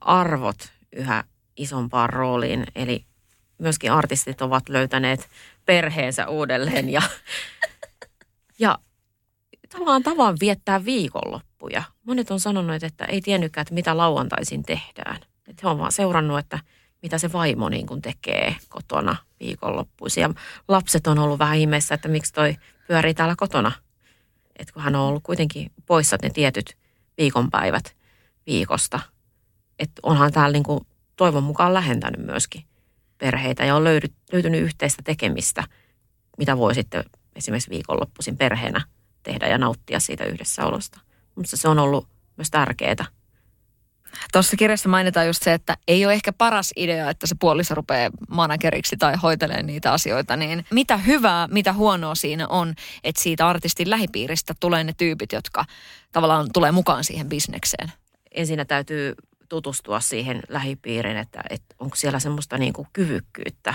[0.00, 1.24] arvot yhä
[1.56, 2.66] isompaan rooliin.
[2.74, 3.04] Eli
[3.58, 5.28] myöskin artistit ovat löytäneet
[5.66, 7.02] perheensä uudelleen ja,
[8.58, 8.78] ja
[9.68, 11.82] tavallaan tavan viettää viikonloppuja.
[12.04, 15.16] Monet on sanonut, että ei tiennytkään, että mitä lauantaisin tehdään.
[15.48, 16.58] Että he on vaan seurannut, että
[17.02, 20.20] mitä se vaimo niin kuin tekee kotona viikonloppuisin.
[20.20, 20.30] Ja
[20.68, 22.56] lapset on ollut vähän ihmeessä, että miksi toi
[22.88, 23.72] pyörii täällä kotona.
[24.56, 26.76] Että kun hän on ollut kuitenkin poissa ne tietyt
[27.18, 27.96] viikonpäivät
[28.46, 29.00] viikosta–
[29.78, 30.80] että onhan täällä niin kuin
[31.16, 32.64] toivon mukaan lähentänyt myöskin
[33.18, 35.64] perheitä ja on löydy, löytynyt yhteistä tekemistä,
[36.38, 37.04] mitä voi sitten
[37.36, 38.80] esimerkiksi viikonloppuisin perheenä
[39.22, 41.00] tehdä ja nauttia siitä yhdessäolosta.
[41.34, 43.06] Mutta se on ollut myös tärkeää.
[44.32, 48.10] Tuossa kirjassa mainitaan just se, että ei ole ehkä paras idea, että se puoliso rupeaa
[48.28, 50.36] manageriksi tai hoitelee niitä asioita.
[50.36, 55.64] Niin mitä hyvää, mitä huonoa siinä on, että siitä artistin lähipiiristä tulee ne tyypit, jotka
[56.12, 57.92] tavallaan tulee mukaan siihen bisnekseen?
[58.34, 59.14] Ensinnä täytyy
[59.48, 63.74] tutustua siihen lähipiiriin, että, että onko siellä semmoista niin kuin kyvykkyyttä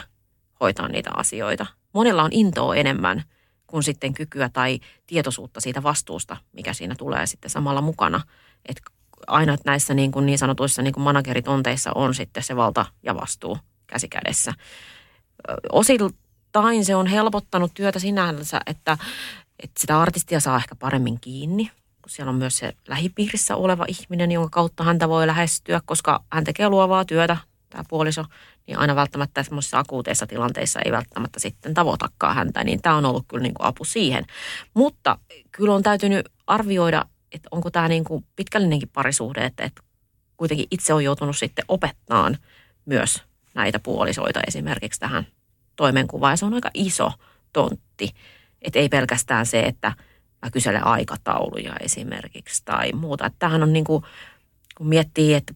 [0.59, 1.65] hoitaa niitä asioita.
[1.93, 3.23] Monella on intoa enemmän
[3.67, 8.21] kuin sitten kykyä tai tietoisuutta siitä vastuusta, mikä siinä tulee sitten samalla mukana.
[8.65, 8.81] Että
[9.27, 13.57] aina näissä niin, kuin niin sanotuissa niin kuin manageritonteissa on sitten se valta ja vastuu
[13.87, 14.53] käsikädessä.
[15.71, 18.97] Osittain se on helpottanut työtä sinänsä, että,
[19.63, 21.71] että sitä artistia saa ehkä paremmin kiinni
[22.15, 26.69] siellä on myös se lähipiirissä oleva ihminen, jonka kautta häntä voi lähestyä, koska hän tekee
[26.69, 27.37] luovaa työtä,
[27.69, 28.25] tämä puoliso,
[28.67, 33.25] niin aina välttämättä semmoisissa akuuteissa tilanteissa ei välttämättä sitten tavoitakaan häntä, niin tämä on ollut
[33.27, 34.25] kyllä niin kuin apu siihen.
[34.73, 35.19] Mutta
[35.51, 39.81] kyllä on täytynyt arvioida, että onko tämä niin kuin pitkällinenkin parisuhde, että, että
[40.37, 42.37] kuitenkin itse on joutunut sitten opettaan
[42.85, 45.27] myös näitä puolisoita esimerkiksi tähän
[45.75, 46.33] toimenkuvaan.
[46.33, 47.11] Ja se on aika iso
[47.53, 48.09] tontti.
[48.61, 49.93] Että ei pelkästään se, että
[50.41, 53.25] mä kyselen aikatauluja esimerkiksi tai muuta.
[53.25, 54.03] Että tämähän on niin kuin,
[54.77, 55.53] kun miettii, että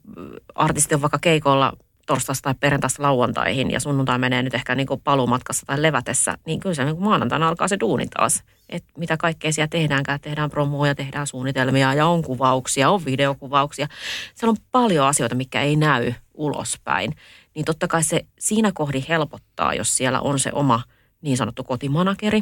[0.55, 1.73] artisti on vaikka keikolla
[2.05, 6.59] torstaista tai perjantaista lauantaihin ja sunnuntai menee nyt ehkä niin kuin paluumatkassa tai levätessä, niin
[6.59, 8.43] kyllä se niin kuin maanantaina alkaa se duuni taas.
[8.69, 13.87] Että mitä kaikkea siellä tehdäänkään, tehdään promoja, tehdään suunnitelmia ja on kuvauksia, on videokuvauksia.
[14.35, 17.15] Siellä on paljon asioita, mikä ei näy ulospäin.
[17.55, 20.83] Niin totta kai se siinä kohdin helpottaa, jos siellä on se oma
[21.21, 22.41] niin sanottu kotimanakeri.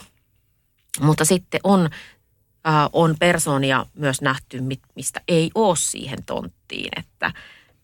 [0.99, 1.89] Mutta sitten on,
[2.67, 4.61] äh, on persoonia myös nähty,
[4.95, 7.31] mistä ei ole siihen tonttiin, että–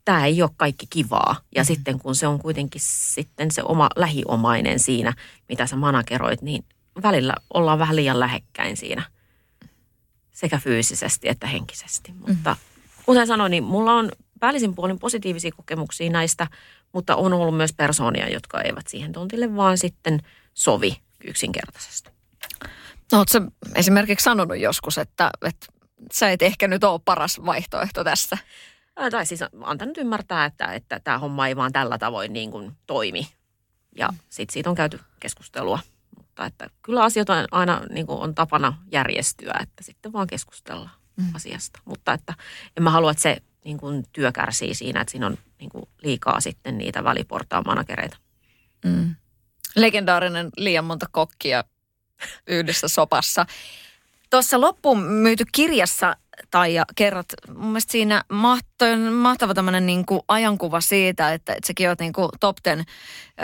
[0.09, 1.35] tämä ei ole kaikki kivaa.
[1.55, 1.65] Ja mm-hmm.
[1.65, 5.13] sitten kun se on kuitenkin sitten se oma lähiomainen siinä,
[5.49, 6.65] mitä sä manageroit, niin
[7.03, 9.03] välillä ollaan vähän liian lähekkäin siinä
[10.31, 12.11] sekä fyysisesti että henkisesti.
[12.11, 12.33] Mm-hmm.
[12.33, 12.55] Mutta
[13.05, 16.47] kuten sanoin, niin mulla on päällisin puolin positiivisia kokemuksia näistä,
[16.93, 20.19] mutta on ollut myös persoonia, jotka eivät siihen tontille vaan sitten
[20.53, 22.11] sovi yksinkertaisesti.
[23.11, 23.37] No ootko
[23.75, 25.67] esimerkiksi sanonut joskus, että, että
[26.13, 28.37] sä et ehkä nyt ole paras vaihtoehto tässä?
[29.11, 33.27] tai siis antanut ymmärtää, että, että tämä homma ei vaan tällä tavoin niin kuin toimi.
[33.97, 34.17] Ja mm.
[34.29, 35.79] sitten siitä on käyty keskustelua.
[36.17, 40.89] Mutta että kyllä asiat on aina niin kuin on tapana järjestyä, että sitten vaan keskustellaan
[41.17, 41.35] mm.
[41.35, 41.79] asiasta.
[41.85, 42.33] Mutta että
[42.77, 45.89] en mä halua, että se niin kuin työ kärsii siinä, että siinä on niin kuin
[46.01, 48.17] liikaa sitten niitä väliportaan managereita.
[48.85, 49.15] Mm.
[49.75, 51.63] Legendaarinen liian monta kokkia
[52.47, 53.45] yhdessä sopassa.
[54.29, 56.15] Tuossa loppuun myyty kirjassa
[56.51, 61.89] tai kerrot, mun mielestä siinä mahtava, mahtava tämmöinen niin kuin ajankuva siitä, että, että sekin
[61.89, 62.85] oot niin kuin top ten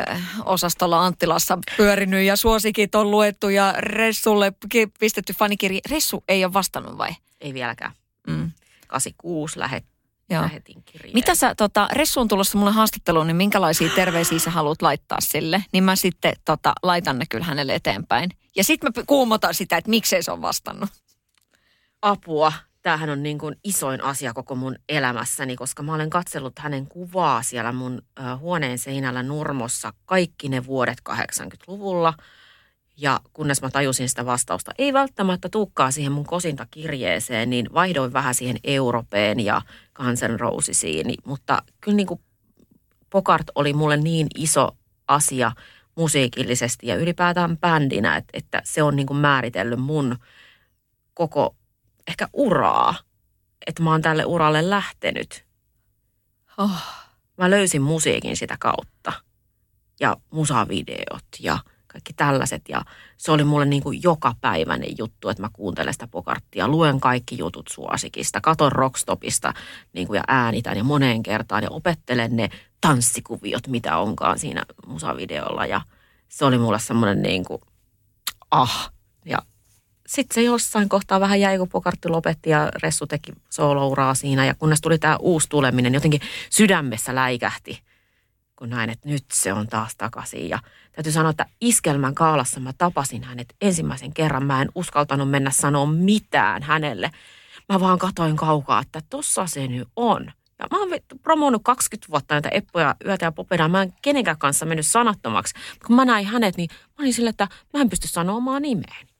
[0.09, 4.53] äh, osastolla Anttilassa pyörinyt ja suosikit on luettu ja Ressulle
[4.99, 5.79] pistetty fanikirja.
[5.91, 7.11] Ressu ei ole vastannut vai?
[7.41, 7.91] Ei vieläkään.
[8.27, 8.51] Mm.
[8.87, 9.85] 86 lähet,
[10.29, 10.41] Joo.
[10.41, 11.13] lähetin kirjeen.
[11.13, 15.63] Mitä sä, tota, Ressu on tulossa mulle haastatteluun, niin minkälaisia terveisiä sä haluat laittaa sille?
[15.71, 18.29] Niin mä sitten tota, laitan ne kyllä hänelle eteenpäin.
[18.55, 20.89] Ja sitten mä kuumotan sitä, että miksei se on vastannut.
[22.01, 26.87] Apua tämähän on niin kuin isoin asia koko mun elämässäni, koska mä olen katsellut hänen
[26.87, 28.01] kuvaa siellä mun
[28.39, 32.13] huoneen seinällä Nurmossa kaikki ne vuodet 80-luvulla.
[32.97, 38.35] Ja kunnes mä tajusin sitä vastausta, ei välttämättä tukkaa siihen mun kosintakirjeeseen, niin vaihdoin vähän
[38.35, 39.61] siihen Europeen ja
[39.93, 41.13] Kansen Rosesiin.
[41.25, 42.19] Mutta kyllä niin kuin
[43.09, 44.77] Pokart oli mulle niin iso
[45.07, 45.51] asia
[45.95, 50.15] musiikillisesti ja ylipäätään bändinä, että, että se on niin kuin määritellyt mun
[51.13, 51.55] koko
[52.07, 52.95] ehkä uraa,
[53.67, 55.45] että mä oon tälle uralle lähtenyt.
[56.57, 56.83] Oh.
[57.37, 59.13] Mä löysin musiikin sitä kautta
[59.99, 61.59] ja musavideot ja
[61.95, 62.69] kaikki tällaiset.
[62.69, 62.81] Ja
[63.17, 67.37] se oli mulle niin kuin joka päiväinen juttu, että mä kuuntelen sitä pokarttia, luen kaikki
[67.37, 69.53] jutut suosikista, katon rockstopista
[69.93, 72.49] niin kuin ja äänitän ja moneen kertaan ja opettelen ne
[72.81, 75.65] tanssikuviot, mitä onkaan siinä musavideolla.
[75.65, 75.81] Ja
[76.29, 77.61] se oli mulle semmoinen niin kuin,
[78.51, 78.91] ah,
[79.25, 79.37] ja
[80.07, 84.45] sitten se jossain kohtaa vähän jäi, kun Pokartti lopetti ja Ressu teki soolouraa siinä.
[84.45, 87.81] Ja kunnes tuli tämä uusi tuleminen, jotenkin sydämessä läikähti,
[88.55, 90.49] kun näin, että nyt se on taas takaisin.
[90.49, 90.59] Ja
[90.91, 94.45] täytyy sanoa, että iskelmän kaalassa mä tapasin hänet ensimmäisen kerran.
[94.45, 97.11] Mä en uskaltanut mennä sanoa mitään hänelle.
[97.69, 100.31] Mä vaan katoin kaukaa, että tossa se nyt on.
[100.59, 100.89] Ja mä oon
[101.23, 103.67] promoonut 20 vuotta näitä Eppoja, Yötä ja Popedaa.
[103.67, 105.53] Mä en kenenkään kanssa mennyt sanattomaksi.
[105.87, 109.15] Kun mä näin hänet, niin mä olin sille, että mä en pysty sanomaan nimeäni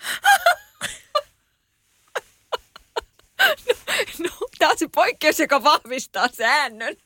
[4.18, 6.96] no, no, tämä on se poikkeus, joka vahvistaa säännön.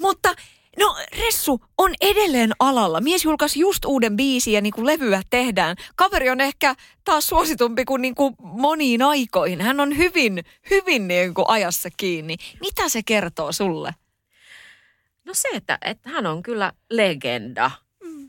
[0.00, 0.34] Mutta
[0.78, 3.00] No Ressu on edelleen alalla.
[3.00, 5.76] Mies julkaisi just uuden biisin ja niin kuin levyä tehdään.
[5.96, 6.74] Kaveri on ehkä
[7.04, 9.60] taas suositumpi kuin, niin kuin moniin aikoihin.
[9.60, 12.36] Hän on hyvin, hyvin niin kuin ajassa kiinni.
[12.60, 13.94] Mitä se kertoo sulle?
[15.24, 17.70] No se, että, että hän on kyllä legenda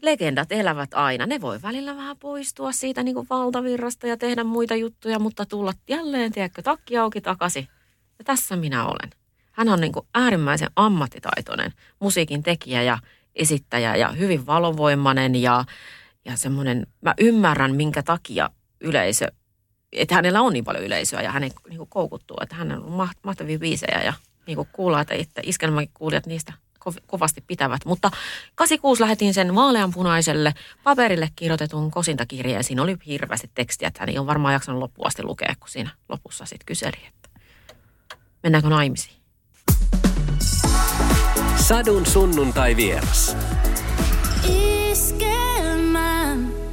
[0.02, 1.26] legendat elävät aina.
[1.26, 5.74] Ne voi välillä vähän poistua siitä niin kuin valtavirrasta ja tehdä muita juttuja, mutta tulla
[5.90, 7.68] jälleen, tiedätkö, takki auki takaisin.
[8.20, 9.19] Ja tässä minä olen.
[9.60, 12.98] Hän on niin kuin äärimmäisen ammattitaitoinen musiikin tekijä ja
[13.36, 15.66] esittäjä ja hyvin valovoimainen ja,
[16.26, 18.50] ja semmoinen, mä ymmärrän minkä takia
[18.82, 19.28] yleisö,
[19.92, 23.60] että hänellä on niin paljon yleisöä ja hänen niin kuin koukuttuu, että hän on mahtavia
[23.60, 24.14] biisejä ja
[24.48, 26.54] niin kuin kuullaan, että iskelmäkin kuulijat niistä
[27.08, 27.86] kovasti pitävät.
[27.86, 28.12] Mutta
[28.56, 30.54] 86 lähetin sen vaaleanpunaiselle
[30.84, 32.64] paperille kirjoitetun kosintakirjeen.
[32.64, 35.90] Siinä oli hirveästi tekstiä, että hän ei ole varmaan jaksanut loppuun asti lukea, kun siinä
[36.10, 37.30] lopussa sitten kyseli, että
[38.44, 39.19] mennäänkö naimisiin.
[41.70, 43.38] Sadun sunnuntai vieras.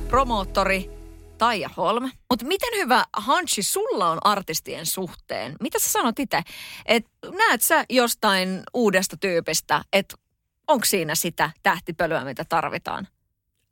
[0.09, 0.91] Promoottori
[1.39, 2.11] Taija Holm.
[2.31, 5.57] Mutta miten hyvä Hanchi sulla on artistien suhteen?
[5.61, 6.43] Mitä sä sanot itse?
[6.87, 7.07] Et
[7.39, 10.17] näet sä jostain uudesta tyypistä, että
[10.67, 13.09] onko siinä sitä tähtipölyä, mitä tarvitaan?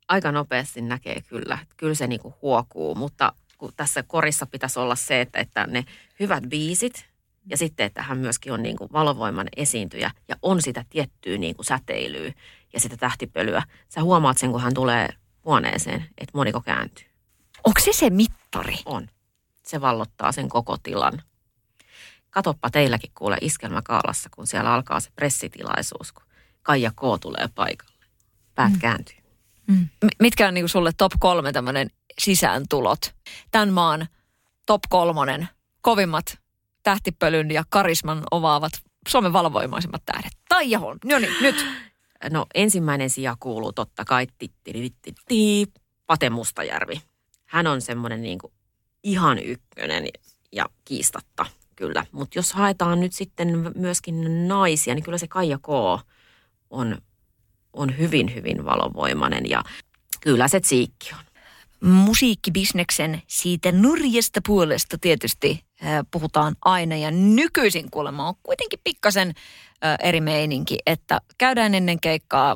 [0.07, 1.57] Aika nopeasti näkee kyllä.
[1.77, 5.85] Kyllä se niinku huokuu, mutta kun tässä korissa pitäisi olla se, että, että ne
[6.19, 7.14] hyvät biisit
[7.49, 12.33] ja sitten, että hän myöskin on niinku valovoiman esiintyjä ja on sitä tiettyä niinku säteilyä
[12.73, 13.63] ja sitä tähtipölyä.
[13.89, 15.09] Sä huomaat sen, kun hän tulee
[15.45, 17.05] huoneeseen, että moniko kääntyy.
[17.63, 18.75] Onko se se mittari?
[18.85, 19.07] On.
[19.63, 21.21] Se vallottaa sen koko tilan.
[22.29, 26.23] Katoppa teilläkin kuule iskelmäkaalassa, kun siellä alkaa se pressitilaisuus, kun
[26.61, 27.01] Kaija K.
[27.21, 28.05] tulee paikalle.
[28.55, 28.79] Päät mm.
[28.79, 29.17] kääntyy.
[29.67, 29.89] Mm.
[30.21, 31.89] Mitkä on niinku sulle top kolme tämmöinen
[32.19, 33.15] sisääntulot?
[33.51, 34.07] Tämän maan
[34.65, 35.49] top kolmonen,
[35.81, 36.39] kovimmat
[36.85, 38.73] tähtipölyn ja karisman ovaavat
[39.07, 40.31] Suomen valvoimaisimmat tähdet.
[40.49, 40.99] Taija Holm.
[41.05, 41.65] No niin, nyt.
[42.29, 44.27] No ensimmäinen sija kuuluu totta kai
[46.05, 47.01] Pate Mustajärvi.
[47.45, 48.53] Hän on semmoinen niin kuin
[49.03, 50.07] ihan ykkönen
[50.51, 52.05] ja kiistatta kyllä.
[52.11, 55.69] Mutta jos haetaan nyt sitten myöskin naisia, niin kyllä se Kaija K.
[56.69, 57.01] on,
[57.73, 59.63] on hyvin, hyvin valovoimainen ja
[60.21, 61.25] kyllä se Tsiikki on.
[61.89, 65.64] Musiikkibisneksen siitä nurjesta puolesta tietysti
[66.11, 69.33] puhutaan aina ja nykyisin kuulemma on kuitenkin pikkasen
[69.99, 72.55] eri meininki, että käydään ennen keikkaa,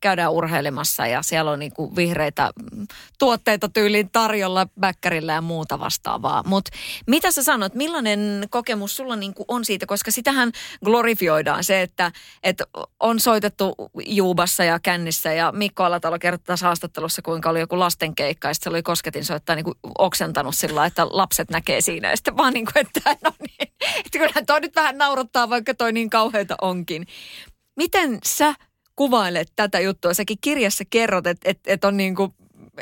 [0.00, 2.50] käydään urheilemassa ja siellä on niin kuin vihreitä
[3.18, 6.42] tuotteita tyyliin tarjolla bäkkärillä ja muuta vastaavaa.
[6.46, 6.70] Mutta
[7.06, 10.52] mitä sä sanot, millainen kokemus sulla niin kuin on siitä, koska sitähän
[10.84, 12.12] glorifioidaan se, että,
[12.42, 12.64] että
[13.00, 13.74] on soitettu
[14.06, 18.70] Juubassa ja Kännissä ja Mikko Alatalo kertoi tässä haastattelussa, kuinka oli joku lastenkeikka ja se
[18.70, 22.66] oli kosketin soittaa niin kuin oksentanut sillä että lapset näkee siinä ja sitten vaan niin
[22.72, 27.06] kuin, että no niin, että kyllähän toi nyt vähän naurattaa, vaikka toi niin kauheita onkin.
[27.76, 28.54] Miten sä
[28.96, 30.14] kuvailet tätä juttua?
[30.14, 32.34] Säkin kirjassa kerrot, että et, et on niin kuin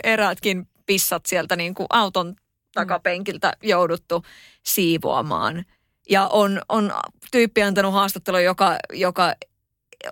[0.04, 2.36] eräätkin pissat sieltä niin kuin auton
[2.74, 4.24] takapenkiltä jouduttu
[4.62, 5.64] siivoamaan.
[6.10, 6.92] Ja on, on
[7.30, 9.34] tyyppi antanut haastattelu, joka, joka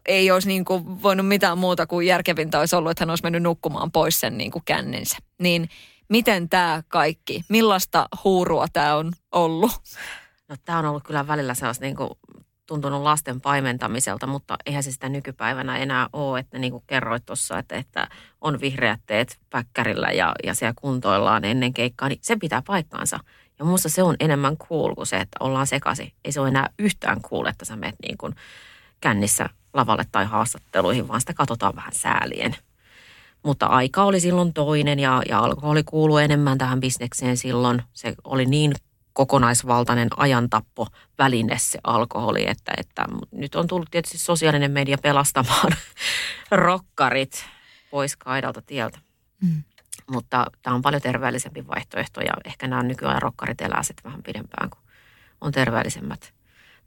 [0.07, 3.43] ei olisi niin kuin voinut mitään muuta kuin järkevintä olisi ollut, että hän olisi mennyt
[3.43, 5.17] nukkumaan pois sen niin kuin känninsä.
[5.41, 5.69] Niin
[6.09, 9.73] miten tämä kaikki, millaista huurua tämä on ollut?
[10.49, 12.11] No tämä on ollut kyllä välillä sellaista niin kuin
[12.67, 17.59] tuntunut lasten paimentamiselta, mutta eihän se sitä nykypäivänä enää ole, että niin kuin kerroit tuossa,
[17.59, 18.09] että, että
[18.41, 23.19] on vihreät teet päkkärillä ja, ja siellä kuntoillaan ennen keikkaa, niin se pitää paikkaansa.
[23.59, 26.13] Ja minusta se on enemmän cool kuin se, että ollaan sekaisin.
[26.25, 28.35] Ei se ole enää yhtään cool, että sä menet niin kuin
[29.01, 32.57] kännissä lavalle tai haastatteluihin, vaan sitä katsotaan vähän säälien.
[33.43, 37.83] Mutta aika oli silloin toinen ja, ja alkoholi kuului enemmän tähän bisnekseen silloin.
[37.93, 38.73] Se oli niin
[39.17, 40.87] kokonaisvaltainen ajantappo
[41.19, 45.73] väline se alkoholi, että, että nyt on tullut tietysti sosiaalinen media pelastamaan
[46.51, 47.45] rokkarit
[47.91, 48.99] pois kaidalta tieltä.
[49.43, 49.63] Mm.
[50.11, 54.71] Mutta tämä on paljon terveellisempi vaihtoehto ja ehkä nämä nykyään rokkarit elää sitten vähän pidempään,
[54.71, 54.81] kun
[55.41, 56.33] on terveellisemmät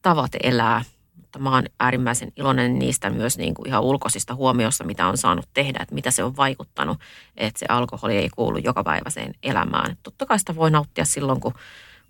[0.02, 0.82] tavat elää.
[1.16, 5.50] Mutta mä oon äärimmäisen iloinen niistä myös niin kuin ihan ulkoisista huomioista, mitä on saanut
[5.54, 6.98] tehdä, että mitä se on vaikuttanut,
[7.38, 9.98] että se alkoholi ei kuulu jokapäiväiseen elämään.
[10.04, 11.54] Totta kai sitä voi nauttia silloin, kun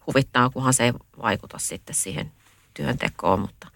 [0.10, 2.32] huvittaa, kunhan se ei vaikuta sitten siihen
[2.74, 3.40] työntekoon.
[3.40, 3.68] Mutta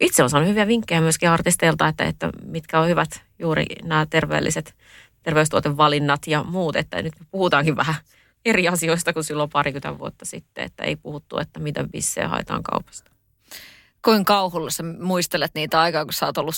[0.00, 4.74] itse olen saanut hyviä vinkkejä myöskin artisteilta, että, että mitkä on hyvät juuri nämä terveelliset
[5.22, 6.76] terveystuotevalinnat ja muut.
[6.76, 7.94] Että nyt puhutaankin vähän
[8.44, 13.10] eri asioista kuin silloin parikymmentä vuotta sitten, että ei puhuttu, että mitä bissejä haetaan kaupasta.
[14.04, 16.54] Kuinka kauhulla sä muistelet niitä aikaa, kun sä oot ollut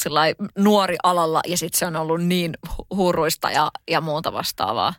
[0.58, 2.54] nuori alalla ja sitten se on ollut niin
[2.94, 4.94] huuruista ja, ja muuta vastaavaa?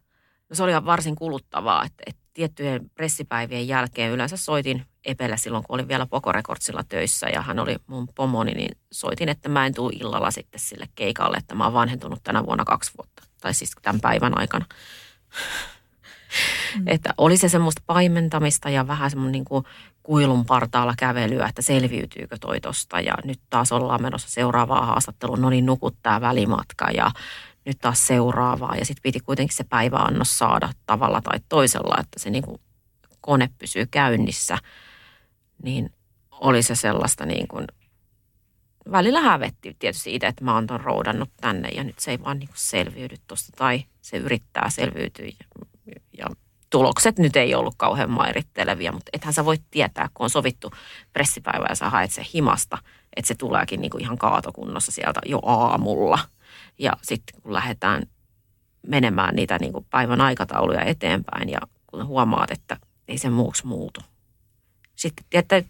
[0.50, 5.74] No se oli varsin kuluttavaa, että, että tiettyjen pressipäivien jälkeen yleensä soitin Epelle silloin, kun
[5.74, 9.94] olin vielä Pokorekordsilla töissä ja hän oli mun pomoni, niin soitin, että mä en tule
[9.96, 13.24] illalla sitten sille keikalle, että mä oon vanhentunut tänä vuonna kaksi vuotta.
[13.42, 14.66] Tai siis tämän päivän aikana.
[16.76, 16.88] Mm.
[16.88, 19.66] Että oli se semmoista paimentamista ja vähän semmoinen niin kuin
[20.04, 23.00] kuilun partaalla kävelyä, että selviytyykö toi tosta.
[23.00, 27.12] Ja nyt taas ollaan menossa seuraavaan haastatteluun, no niin nukuttaa välimatka ja
[27.66, 28.76] nyt taas seuraavaa.
[28.76, 32.62] Ja sitten piti kuitenkin se päiväannos saada tavalla tai toisella, että se niin kuin
[33.22, 34.58] kone pysyy käynnissä.
[35.64, 35.94] Niin
[36.32, 37.68] oli se sellaista niin kuin,
[38.92, 42.40] välillä hävetti tietysti itse, että mä oon ton roudannut tänne ja nyt se ei vaan
[42.40, 45.66] niin kuin selviydy tuosta tai se yrittää selviytyä ja,
[46.18, 46.26] ja
[46.70, 50.72] tulokset nyt ei ollut kauhean mairittelevia, mutta ethän sä voit tietää, kun on sovittu
[51.14, 52.78] pressipäivä ja sä haet se himasta,
[53.16, 56.20] että se tuleekin niin kuin ihan kaatokunnossa sieltä jo aamulla–
[56.78, 58.04] ja sitten kun lähdetään
[58.88, 64.02] menemään niitä niin kuin päivän aikatauluja eteenpäin ja kun huomaat, että ei se muuksi muutu.
[64.96, 65.26] Sitten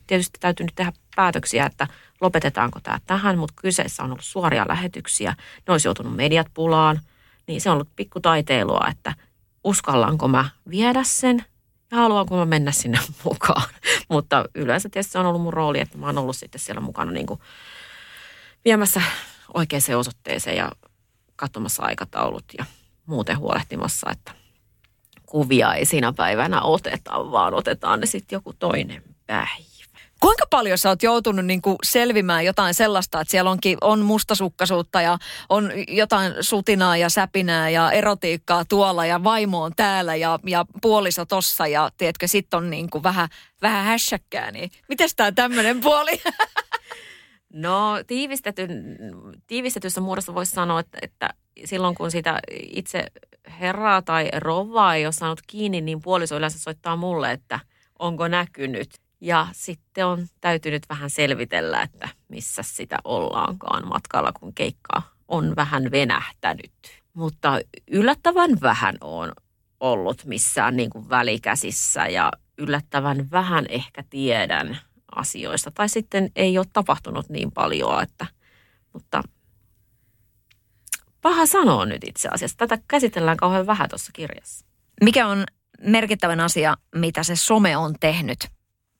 [0.08, 1.88] tietysti täytyy nyt tehdä päätöksiä, että
[2.22, 5.36] lopetetaanko tämä tähän, mutta kyseessä on ollut suoria lähetyksiä.
[5.68, 7.00] Ne olisi joutunut mediat pulaan,
[7.48, 9.14] niin se on ollut pikkutaiteilua, että
[9.64, 11.46] uskallanko mä viedä sen
[11.92, 13.70] ja haluanko mä mennä sinne mukaan.
[14.10, 17.12] Mutta yleensä tietysti se on ollut mun rooli, että mä oon ollut sitten siellä mukana
[17.12, 17.40] niin kuin
[18.66, 19.02] viemässä
[19.54, 20.72] oikeaan osoitteeseen ja
[21.42, 22.66] katsomassa aikataulut ja
[23.06, 24.32] muuten huolehtimassa, että
[25.26, 29.72] kuvia ei siinä päivänä oteta, vaan otetaan ne sitten joku toinen päivä.
[30.20, 35.02] Kuinka paljon sä oot joutunut niin kuin selvimään jotain sellaista, että siellä onkin, on mustasukkaisuutta
[35.02, 35.18] ja
[35.50, 41.26] on jotain sutinaa ja säpinää ja erotiikkaa tuolla ja vaimo on täällä ja, ja puoliso
[41.26, 43.30] tossa ja tiedätkö, sit on niin kuin vähän,
[43.62, 46.22] vähän hässäkkää, niin miten tämä tämmöinen puoli?
[47.54, 48.98] No tiivistetyn,
[49.48, 51.30] tiivistetyssä muodossa voisi sanoa, että, että
[51.66, 53.06] silloin kun sitä itse
[53.60, 57.60] herraa tai rovaa ei ole saanut kiinni, niin puoliso yleensä soittaa mulle, että
[58.00, 58.90] onko näkynyt.
[59.22, 65.92] Ja sitten on täytynyt vähän selvitellä, että missä sitä ollaankaan matkalla, kun keikka on vähän
[65.92, 66.72] venähtänyt.
[67.14, 67.60] Mutta
[67.92, 69.32] yllättävän vähän on
[69.80, 74.78] ollut missään niin kuin välikäsissä ja yllättävän vähän ehkä tiedän
[75.16, 75.72] asioista.
[75.72, 78.26] Tai sitten ei ole tapahtunut niin paljon, että,
[78.94, 79.24] mutta
[81.22, 82.58] paha sanoa nyt itse asiassa.
[82.58, 84.66] Tätä käsitellään kauhean vähän tuossa kirjassa.
[85.04, 85.44] Mikä on
[85.82, 88.48] merkittävän asia, mitä se some on tehnyt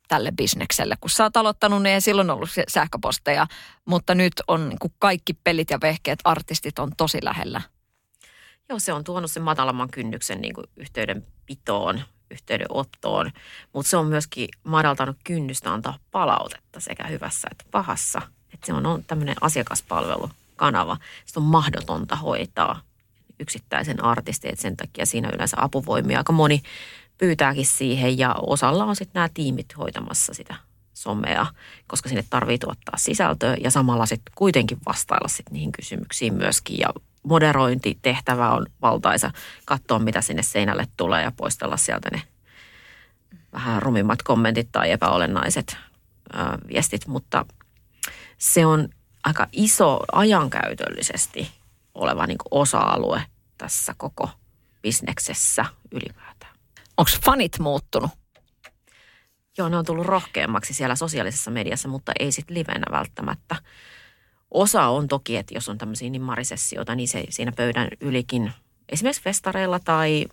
[0.08, 0.96] tälle bisnekselle?
[1.02, 3.48] Kun sä oot aloittanut, niin ei silloin ollut sähköposteja,
[3.86, 7.62] mutta nyt on niin kaikki pelit ja vehkeet, artistit on tosi lähellä.
[8.70, 12.02] Joo, se on tuonut sen matalamman kynnyksen niin kuin yhteydenpitoon,
[12.32, 13.32] yhteydenottoon,
[13.74, 18.22] mutta se on myöskin madaltanut kynnystä antaa palautetta sekä hyvässä että pahassa.
[18.54, 20.98] Että se on, on tämmöinen asiakaspalvelukanava.
[21.26, 22.82] Sitä on mahdotonta hoitaa
[23.40, 26.62] yksittäisen artistin, sen takia siinä yleensä apuvoimia aika moni
[27.18, 30.56] pyytääkin siihen ja osalla on sitten nämä tiimit hoitamassa sitä
[30.94, 31.46] somea,
[31.88, 36.94] koska sinne tarvii tuottaa sisältöä ja samalla sitten kuitenkin vastailla sitten niihin kysymyksiin myöskin ja
[37.24, 39.32] moderointitehtävä on valtaisa
[39.66, 42.22] katsoa, mitä sinne seinälle tulee ja poistella sieltä ne
[43.54, 45.78] vähän rumimmat kommentit tai epäolennaiset
[46.34, 47.46] ää, viestit, mutta
[48.38, 48.90] se on
[49.24, 51.52] aika iso ajankäytöllisesti
[51.96, 53.24] oleva niin osa-alue
[53.58, 54.30] tässä koko
[54.82, 56.56] bisneksessä ylipäätään.
[56.98, 58.12] Onko fanit muuttunut?
[59.58, 63.56] Joo, ne on tullut rohkeammaksi siellä sosiaalisessa mediassa, mutta ei sitten livenä välttämättä.
[64.52, 68.52] Osa on toki, että jos on tämmöisiä nimmarisessioita, niin se siinä pöydän ylikin,
[68.90, 70.26] esimerkiksi festareilla tai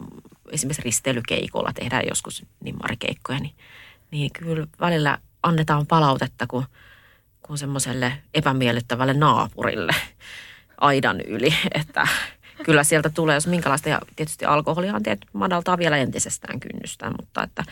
[0.51, 3.55] esimerkiksi risteilykeikolla tehdään joskus nimmarikeikkoja, niin,
[4.11, 6.65] niin kyllä välillä annetaan palautetta, kun,
[7.43, 9.95] kun semmoiselle epämiellyttävälle naapurille
[10.81, 12.09] aidan yli, että
[12.65, 17.65] kyllä sieltä tulee, jos minkälaista, ja tietysti alkoholihan tietysti madaltaa vielä entisestään kynnystä, mutta että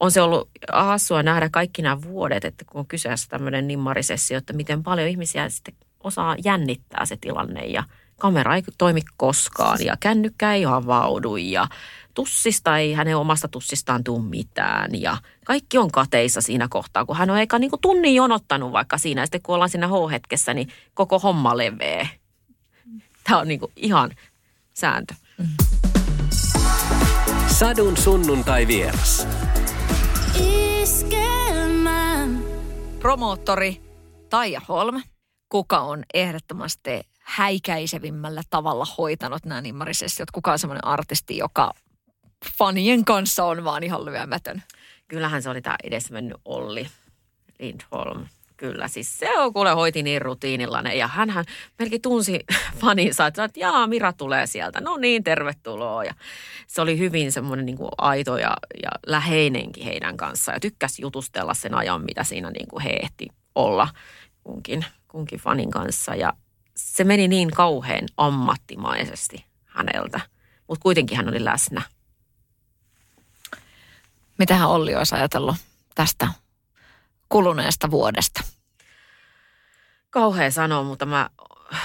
[0.00, 4.52] on se ollut hassua nähdä kaikki nämä vuodet, että kun on kyseessä tämmöinen nimmarisessio, että
[4.52, 5.74] miten paljon ihmisiä sitten
[6.08, 7.84] osaa jännittää se tilanne ja
[8.18, 11.68] kamera ei toimi koskaan ja kännykkä ei avaudu ja
[12.14, 17.30] tussista ei hänen omasta tussistaan tule mitään ja kaikki on kateissa siinä kohtaa, kun hän
[17.30, 20.68] on eikä niin kuin tunnin jonottanut vaikka siinä ja sitten kun ollaan siinä H-hetkessä, niin
[20.94, 22.08] koko homma levee.
[23.24, 24.10] Tämä on niin kuin ihan
[24.74, 25.14] sääntö.
[27.46, 29.26] Sadun sunnuntai vieras.
[32.98, 33.80] Promoottori
[34.30, 35.02] Taija Holm
[35.48, 36.90] kuka on ehdottomasti
[37.20, 40.30] häikäisevimmällä tavalla hoitanut nämä nimmarisessiot?
[40.30, 41.72] Kuka on semmoinen artisti, joka
[42.58, 44.62] fanien kanssa on vaan ihan lyömätön?
[45.08, 46.86] Kyllähän se oli tämä edesmennyt Olli
[47.58, 48.26] Lindholm.
[48.56, 51.44] Kyllä, siis se on kuule hoiti niin rutiinillainen ja hän
[51.78, 52.40] melkein tunsi
[52.80, 56.04] faninsa, että, että jaa, Mira tulee sieltä, no niin, tervetuloa.
[56.04, 56.14] Ja
[56.66, 61.54] se oli hyvin semmoinen niin kuin aito ja, ja läheinenkin heidän kanssaan ja tykkäsi jutustella
[61.54, 63.88] sen ajan, mitä siinä niin kuin he ehti olla
[64.44, 64.84] kunkin
[65.18, 66.32] kunkin fanin kanssa ja
[66.76, 70.20] se meni niin kauhean ammattimaisesti häneltä,
[70.68, 71.82] mutta kuitenkin hän oli läsnä.
[74.38, 75.56] Mitähän Olli olisi ajatellut
[75.94, 76.28] tästä
[77.28, 78.40] kuluneesta vuodesta?
[80.10, 81.30] Kauhea sanoa, mutta mä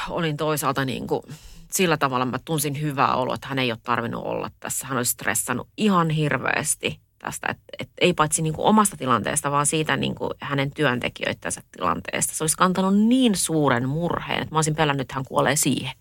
[0.09, 1.23] olin toisaalta niin kuin,
[1.71, 4.87] sillä tavalla mä tunsin hyvää oloa, että hän ei ole tarvinnut olla tässä.
[4.87, 9.65] Hän olisi stressannut ihan hirveästi tästä, että, että ei paitsi niin kuin omasta tilanteesta, vaan
[9.65, 12.35] siitä niin kuin hänen työntekijöittänsä tilanteesta.
[12.35, 15.91] Se olisi kantanut niin suuren murheen, että mä olisin pelännyt, että hän kuolee siihen.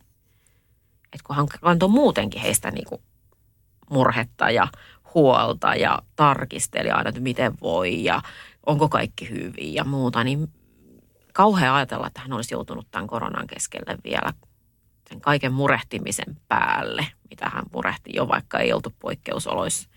[1.12, 3.02] Että kun hän kantoi muutenkin heistä niin kuin
[3.90, 4.68] murhetta ja
[5.14, 8.22] huolta ja tarkisteli aina, että miten voi ja
[8.66, 10.48] onko kaikki hyvin ja muuta, niin
[11.32, 14.32] kauhea ajatella, että hän olisi joutunut tämän koronan keskelle vielä
[15.08, 19.88] sen kaiken murehtimisen päälle, mitä hän murehti jo, vaikka ei oltu poikkeusoloissa.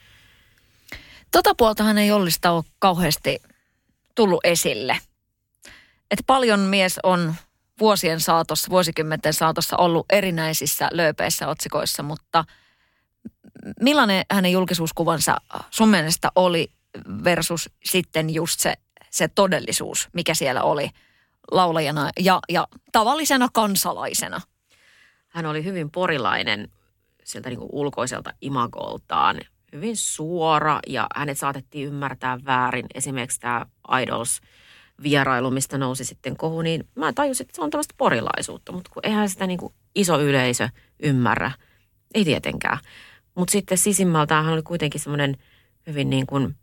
[1.36, 3.40] Tota puoltahan ei Ollista ole kauheasti
[4.16, 4.98] tullut esille.
[6.12, 7.36] Et paljon mies on
[7.80, 12.46] vuosien saatossa, vuosikymmenten saatossa ollut erinäisissä lööpeissä otsikoissa, mutta
[13.82, 15.38] millainen hänen julkisuuskuvansa
[15.72, 16.72] sun mielestä oli
[17.24, 18.74] versus sitten just se,
[19.10, 20.90] se todellisuus, mikä siellä oli
[21.52, 24.42] laulajana ja, ja tavallisena kansalaisena?
[25.28, 26.72] Hän oli hyvin porilainen
[27.24, 29.42] sieltä niin kuin ulkoiselta imagoltaan.
[29.76, 32.86] Hyvin suora ja hänet saatettiin ymmärtää väärin.
[32.94, 33.66] Esimerkiksi tämä
[34.02, 34.42] Idols
[35.04, 39.06] vierailu, mistä nousi sitten kohu, niin mä tajusin, että se on tällaista porilaisuutta, mutta kun
[39.06, 40.70] eihän sitä niin kuin iso yleisö
[41.00, 41.52] ymmärrä.
[42.14, 42.78] Ei tietenkään.
[43.36, 45.38] Mutta sitten sisimmältään hän oli kuitenkin semmoinen
[45.88, 46.56] hyvin niin kuin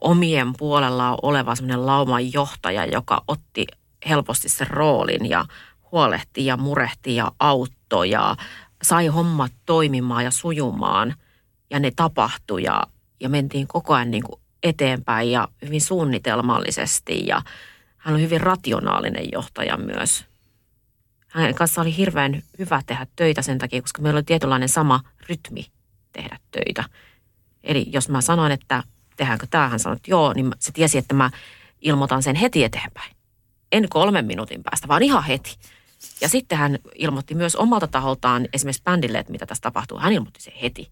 [0.00, 3.66] omien puolella oleva semmoinen lauman johtaja, joka otti
[4.08, 5.44] helposti sen roolin ja
[5.92, 8.36] huolehti ja murehti ja auttoi ja
[8.82, 11.14] sai hommat toimimaan ja sujumaan.
[11.70, 12.82] Ja ne tapahtui ja,
[13.20, 17.42] ja mentiin koko ajan niin kuin eteenpäin ja hyvin suunnitelmallisesti ja
[17.96, 20.24] hän oli hyvin rationaalinen johtaja myös.
[21.28, 25.66] Hänen kanssa oli hirveän hyvä tehdä töitä sen takia, koska meillä oli tietynlainen sama rytmi
[26.12, 26.84] tehdä töitä.
[27.64, 28.82] Eli jos mä sanoin, että
[29.16, 31.30] tehdäänkö tämä, hän sanoi, että joo, niin se tiesi, että mä
[31.80, 33.16] ilmoitan sen heti eteenpäin.
[33.72, 35.56] En kolmen minuutin päästä, vaan ihan heti.
[36.20, 39.98] Ja sitten hän ilmoitti myös omalta taholtaan esimerkiksi bändille, että mitä tässä tapahtuu.
[39.98, 40.90] Hän ilmoitti sen heti.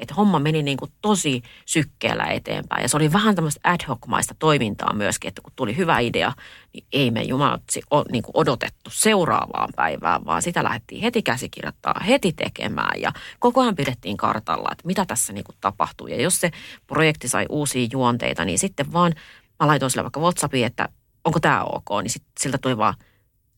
[0.00, 2.82] Että homma meni niin kuin tosi sykkeellä eteenpäin.
[2.82, 6.32] Ja se oli vähän tämmöistä ad hoc-maista toimintaa myöskin, että kun tuli hyvä idea,
[6.72, 7.82] niin ei me jumalatsi
[8.12, 13.00] niin kuin odotettu seuraavaan päivään, vaan sitä lähdettiin heti käsikirjoittaa, heti tekemään.
[13.00, 16.06] Ja koko ajan pidettiin kartalla, että mitä tässä niin kuin tapahtuu.
[16.06, 16.50] Ja jos se
[16.86, 19.12] projekti sai uusia juonteita, niin sitten vaan
[19.60, 20.88] mä laitoin sille vaikka WhatsAppiin, että
[21.24, 22.94] onko tämä ok, niin sit, siltä tuli vaan–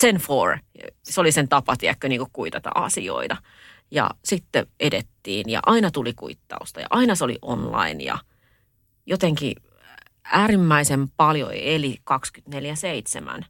[0.02, 0.58] 10-4.
[1.02, 3.36] Se oli sen tapa, tiedätkö, niin kuitata asioita.
[3.92, 8.18] Ja sitten edettiin ja aina tuli kuittausta ja aina se oli online ja
[9.06, 9.56] jotenkin
[10.24, 11.96] äärimmäisen paljon eli
[13.40, 13.44] 24-7,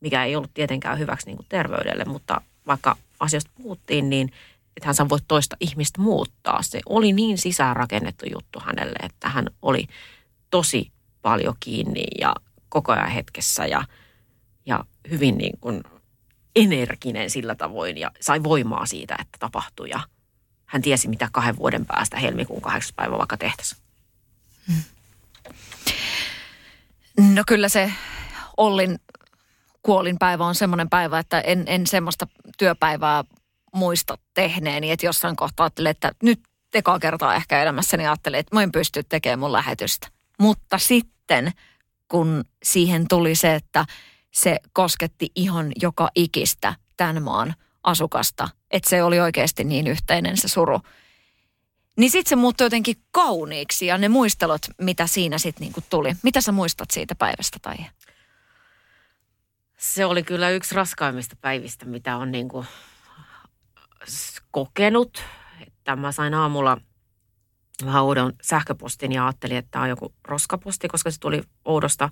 [0.00, 4.32] mikä ei ollut tietenkään hyväksi niin kuin terveydelle, mutta vaikka asiasta puhuttiin, niin
[4.76, 6.62] että hän voi toista ihmistä muuttaa.
[6.62, 9.86] Se oli niin sisäänrakennettu juttu hänelle, että hän oli
[10.50, 10.92] tosi
[11.22, 12.34] paljon kiinni ja
[12.68, 13.84] koko ajan hetkessä ja,
[14.66, 15.82] ja hyvin niin kuin
[16.56, 20.00] energinen sillä tavoin ja sai voimaa siitä, että tapahtui ja
[20.66, 23.82] hän tiesi, mitä kahden vuoden päästä helmikuun kahdeksas päivä vaikka tehtäisiin.
[27.34, 27.92] No kyllä se
[28.56, 28.98] Ollin
[29.82, 32.26] kuolinpäivä on semmoinen päivä, että en, en semmoista
[32.58, 33.24] työpäivää
[33.74, 36.40] muista tehneeni, että jossain kohtaa ajattelin, että nyt
[36.70, 40.08] tekaa kertaa ehkä elämässäni ajattelin, että mä en pysty tekemään mun lähetystä.
[40.38, 41.52] Mutta sitten,
[42.08, 43.84] kun siihen tuli se, että
[44.32, 50.48] se kosketti ihan joka ikistä tämän maan asukasta, että se oli oikeasti niin yhteinen se
[50.48, 50.80] suru.
[51.98, 56.16] Niin sitten se muuttui jotenkin kauniiksi ja ne muistelot, mitä siinä sitten niinku tuli.
[56.22, 57.76] Mitä sä muistat siitä päivästä tai?
[59.78, 62.64] Se oli kyllä yksi raskaimmista päivistä, mitä on niinku
[64.50, 65.22] kokenut.
[65.66, 66.78] Että mä sain aamulla
[67.84, 72.10] vähän oudon sähköpostin ja ajattelin, että tämä on joku roskaposti, koska se tuli oudosta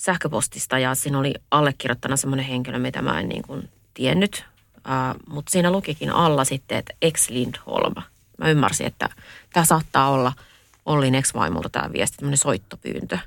[0.00, 4.44] sähköpostista ja siinä oli allekirjoittana semmoinen henkilö, mitä mä en niin kuin tiennyt.
[4.76, 7.94] Uh, mutta siinä lukikin alla sitten, että ex Lindholm.
[8.38, 9.08] Mä ymmärsin, että
[9.52, 10.32] tämä saattaa olla
[10.86, 13.18] Ollin ex-vaimolta tämä viesti, tämmöinen soittopyyntö.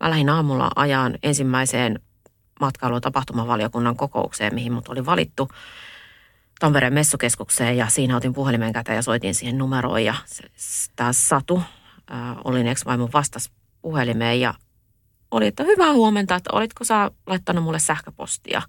[0.00, 2.00] Mä lähdin aamulla ajan ensimmäiseen
[2.60, 5.48] matkailu- ja tapahtumavaliokunnan kokoukseen, mihin mut oli valittu
[6.58, 10.14] Tampereen messukeskukseen ja siinä otin puhelimen käteen ja soitin siihen numeroon ja
[10.96, 11.62] tämä Satu,
[12.10, 13.50] äh, Ollin ex-vaimon vastas
[13.82, 14.54] puhelimeen ja
[15.30, 18.62] oli, että hyvää huomenta, että olitko sä laittanut mulle sähköpostia?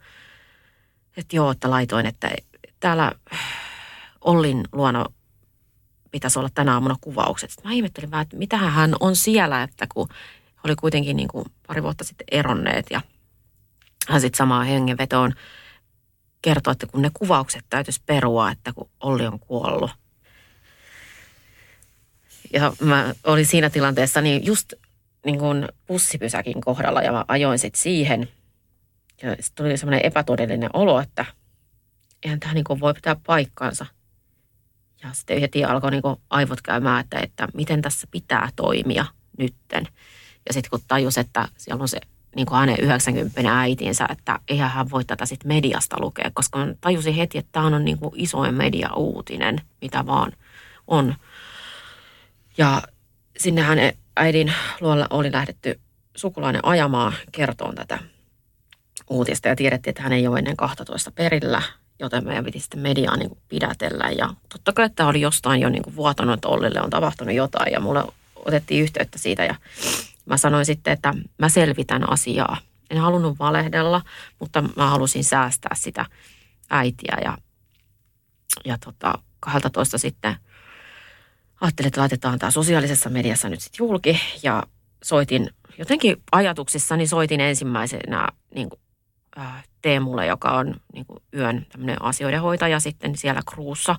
[1.18, 2.32] Että joo, että laitoin, että
[2.80, 3.12] täällä
[4.22, 5.06] Ollin luona
[6.12, 7.50] pitäisi olla tänä aamuna kuvaukset.
[7.52, 10.10] Sitten mä ihmettelin vähän, että mitähän hän on siellä, että kun
[10.64, 13.02] oli kuitenkin niin kuin pari vuotta sitten eronneet ja
[14.10, 15.34] hän sitten samaan hengenvetoon
[16.42, 19.92] kertoi, että kun ne kuvaukset täytyisi perua, että kun Olli on kuollut.
[22.54, 24.74] Ja mä olin siinä tilanteessa niin just
[25.28, 28.28] niin kuin bussipysäkin kohdalla ja mä ajoin sitten siihen.
[29.22, 31.26] Ja sitten tuli semmoinen epätodellinen olo, että
[32.24, 33.86] eihän tämä niin kuin voi pitää paikkansa.
[35.04, 39.06] Ja sitten heti alkoi niin kuin aivot käymään, että, että miten tässä pitää toimia
[39.38, 39.88] nytten.
[40.48, 42.00] Ja sitten kun tajus, että siellä on se
[42.36, 46.74] niin kuin hänen 90 äitinsä, että eihän hän voi tätä sitten mediasta lukea, koska mä
[46.82, 50.32] tajusin heti, että tämä on niin kuin isoin media-uutinen, mitä vaan
[50.88, 51.16] on.
[52.58, 52.82] Ja
[53.38, 55.80] sinne hänen äidin luolla oli lähdetty
[56.16, 58.00] sukulainen ajamaan kertoon tätä
[59.10, 61.62] uutista ja tiedettiin, että hän ei ole ennen 12 perillä,
[62.00, 64.10] joten meidän piti sitten mediaa niin kuin pidätellä.
[64.18, 67.74] Ja totta kai että oli jostain jo niin kuin vuotanut, että Ollille on tapahtunut jotain
[67.74, 68.04] ja mulle
[68.36, 69.56] otettiin yhteyttä siitä ja
[70.26, 72.58] mä sanoin sitten, että mä selvitän asiaa.
[72.90, 74.02] En halunnut valehdella,
[74.40, 76.06] mutta mä halusin säästää sitä
[76.70, 77.38] äitiä ja,
[78.66, 80.36] ja tota, 12 sitten
[81.62, 84.64] ajattelin, että laitetaan tämä sosiaalisessa mediassa nyt sitten julki ja
[85.04, 88.80] soitin jotenkin ajatuksissani soitin ensimmäisenä niin kuin,
[89.38, 93.96] äh, Teemulle, joka on niin kuin yön tämmöinen asioiden hoitaja sitten siellä kruussa.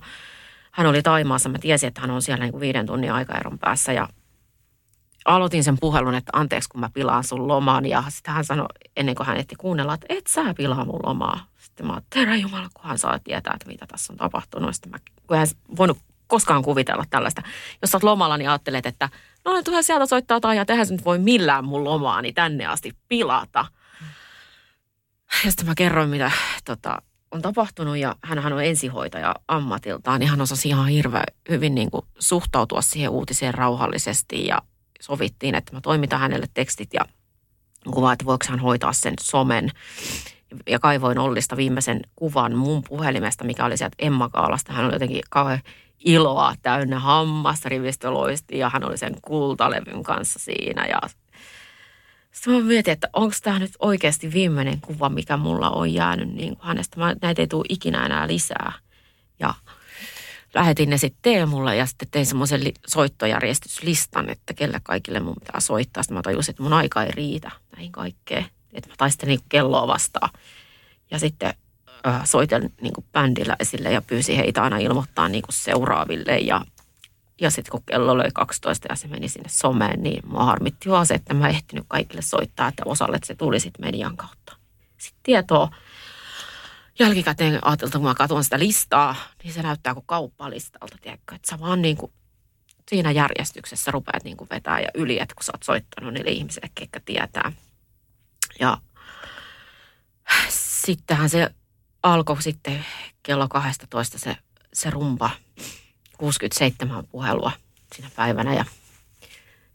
[0.71, 3.93] Hän oli Taimaassa, mä tiesin, että hän on siellä niin kuin viiden tunnin aikaeron päässä
[3.93, 4.09] ja
[5.25, 7.85] aloitin sen puhelun, että anteeksi kun mä pilaan sun loman.
[7.85, 11.45] Ja sitten hän sanoi, ennen kuin hän ehti kuunnella, että et sä pilaa mun lomaa.
[11.57, 14.75] Sitten mä ajattelin, herra Jumala, kun hän saa tietää, että mitä tässä on tapahtunut.
[14.75, 14.97] Sitten mä,
[15.27, 15.47] kun hän
[15.77, 15.97] voinut
[16.29, 17.41] koskaan kuvitella tällaista.
[17.81, 19.09] Jos oot lomalla, niin ajattelet, että
[19.45, 22.91] no tuohon sieltä soittaa tai ja tehdään se nyt voi millään mun lomaani tänne asti
[23.07, 23.65] pilata.
[25.45, 26.31] Ja sitten mä kerroin, mitä
[26.65, 27.01] tota,
[27.31, 32.05] on tapahtunut ja hän on ensihoitaja ammatiltaan, niin hän osasi ihan hirveän hyvin niin kuin
[32.19, 34.61] suhtautua siihen uutiseen rauhallisesti ja
[35.01, 37.01] sovittiin, että mä toimitan hänelle tekstit ja
[37.91, 39.71] kuvaa, että voiko hän hoitaa sen somen.
[40.67, 44.73] Ja kaivoin Ollista viimeisen kuvan mun puhelimesta, mikä oli sieltä Emma Kaalasta.
[44.73, 45.61] Hän oli jotenkin kauhean
[46.05, 50.85] iloa täynnä hammasrivistö loisti ja hän oli sen kultalevyn kanssa siinä.
[50.85, 51.01] Ja
[52.31, 56.55] sitten mä mietin, että onko tämä nyt oikeasti viimeinen kuva, mikä mulla on jäänyt niin
[56.57, 56.99] kuin hänestä.
[56.99, 58.73] Mä, näitä ei tule ikinä enää lisää.
[59.39, 59.53] Ja
[60.53, 65.59] lähetin ne sitten Teemulle ja sitten tein semmoisen li- soittojärjestyslistan, että kelle kaikille mun pitää
[65.59, 66.03] soittaa.
[66.03, 68.45] Sitten mä tajusin, että mun aika ei riitä näihin kaikkeen.
[68.73, 70.29] Että mä taistelin niin kelloa vastaan.
[71.11, 71.53] Ja sitten
[72.23, 76.37] soitin niin kuin bändiläisille ja pyysin heitä aina ilmoittaa niin kuin seuraaville.
[76.37, 76.61] Ja,
[77.41, 81.05] ja sitten kun kello löi 12 ja se meni sinne someen, niin mua harmitti vaan
[81.05, 84.55] se, että mä ehtinyt kaikille soittaa, että osalle se tuli sitten median kautta.
[84.97, 85.69] Sitten tietoa
[86.99, 91.35] jälkikäteen ajateltu, kun mä katson sitä listaa, niin se näyttää kuin kauppalistalta, tiedätkö?
[91.35, 92.11] Että sä vaan niin kuin
[92.89, 96.69] siinä järjestyksessä rupeat niin kuin vetää ja yli, että kun sä oot soittanut niille ihmisille,
[96.75, 97.51] ketkä tietää.
[98.59, 98.77] Ja
[100.49, 101.49] sittenhän se
[102.03, 102.85] alkoi sitten
[103.23, 104.37] kello 12 se,
[104.73, 105.29] se rumpa,
[106.17, 107.51] 67 puhelua
[107.95, 108.65] siinä päivänä ja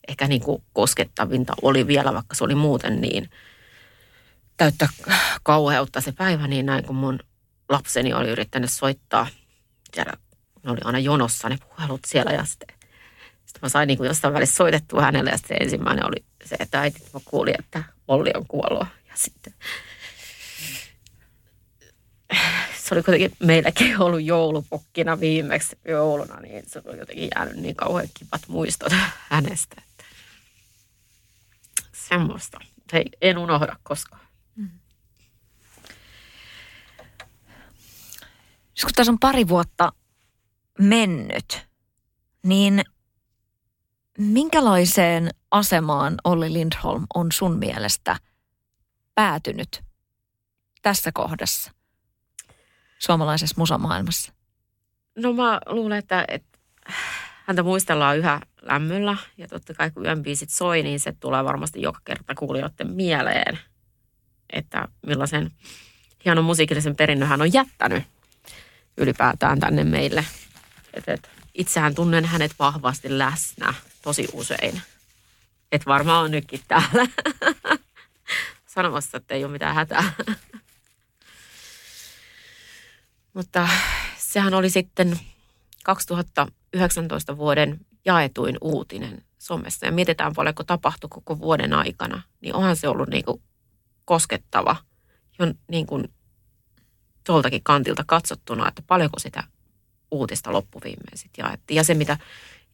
[0.08, 3.30] ehkä niin kuin koskettavinta oli vielä, vaikka se oli muuten niin
[4.56, 4.88] täyttä
[5.42, 7.18] kauheutta se päivä, niin näin kun mun
[7.68, 9.26] lapseni oli yrittänyt soittaa,
[9.94, 10.12] siellä
[10.62, 12.68] ne oli aina jonossa ne puhelut siellä ja sitten,
[13.46, 16.80] sitten mä sain niin kuin jostain välissä soitettua hänelle ja sitten ensimmäinen oli se, että
[16.80, 18.88] äiti, mä kuulin, että Olli on kuollut.
[19.08, 19.54] Ja sitten
[22.84, 28.08] se oli kuitenkin meilläkin ollut joulupokkina viimeksi jouluna, niin se oli jotenkin jäänyt niin kauhean
[28.18, 28.92] kipat muistot
[29.30, 29.76] hänestä.
[29.78, 30.04] Että
[31.92, 32.58] semmoista.
[32.92, 34.26] Hei, en unohda koskaan.
[34.56, 34.70] Mm.
[38.82, 39.92] kun tässä on pari vuotta
[40.78, 41.66] mennyt,
[42.42, 42.84] niin
[44.18, 48.16] minkälaiseen asemaan Olli Lindholm on sun mielestä
[49.14, 49.82] päätynyt
[50.82, 51.83] tässä kohdassa?
[52.98, 54.32] Suomalaisessa musamaailmassa?
[55.16, 56.58] No mä luulen, että, että
[57.44, 61.82] häntä muistellaan yhä lämmöllä ja totta kai kun yön biisit soi, niin se tulee varmasti
[61.82, 63.58] joka kerta kuulijoiden mieleen,
[64.50, 65.50] että millaisen
[66.24, 68.04] hienon musiikillisen perinnön hän on jättänyt
[68.96, 70.24] ylipäätään tänne meille.
[70.94, 74.82] Et, et, itsehän tunnen hänet vahvasti läsnä tosi usein.
[75.72, 77.06] Et varmaan on nytkin täällä
[78.74, 80.12] sanomassa, että ei ole mitään hätää.
[83.34, 83.68] Mutta
[84.18, 85.20] sehän oli sitten
[85.84, 89.86] 2019 vuoden jaetuin uutinen somessa.
[89.86, 93.42] Ja mietitään paljonko tapahtui koko vuoden aikana, niin onhan se ollut niin kuin
[94.04, 94.76] koskettava
[95.38, 96.12] jo niin kuin
[97.24, 99.44] tuoltakin kantilta katsottuna, että paljonko sitä
[100.10, 101.76] uutista loppuviimein sitten jaettiin.
[101.76, 102.18] Ja se, mitä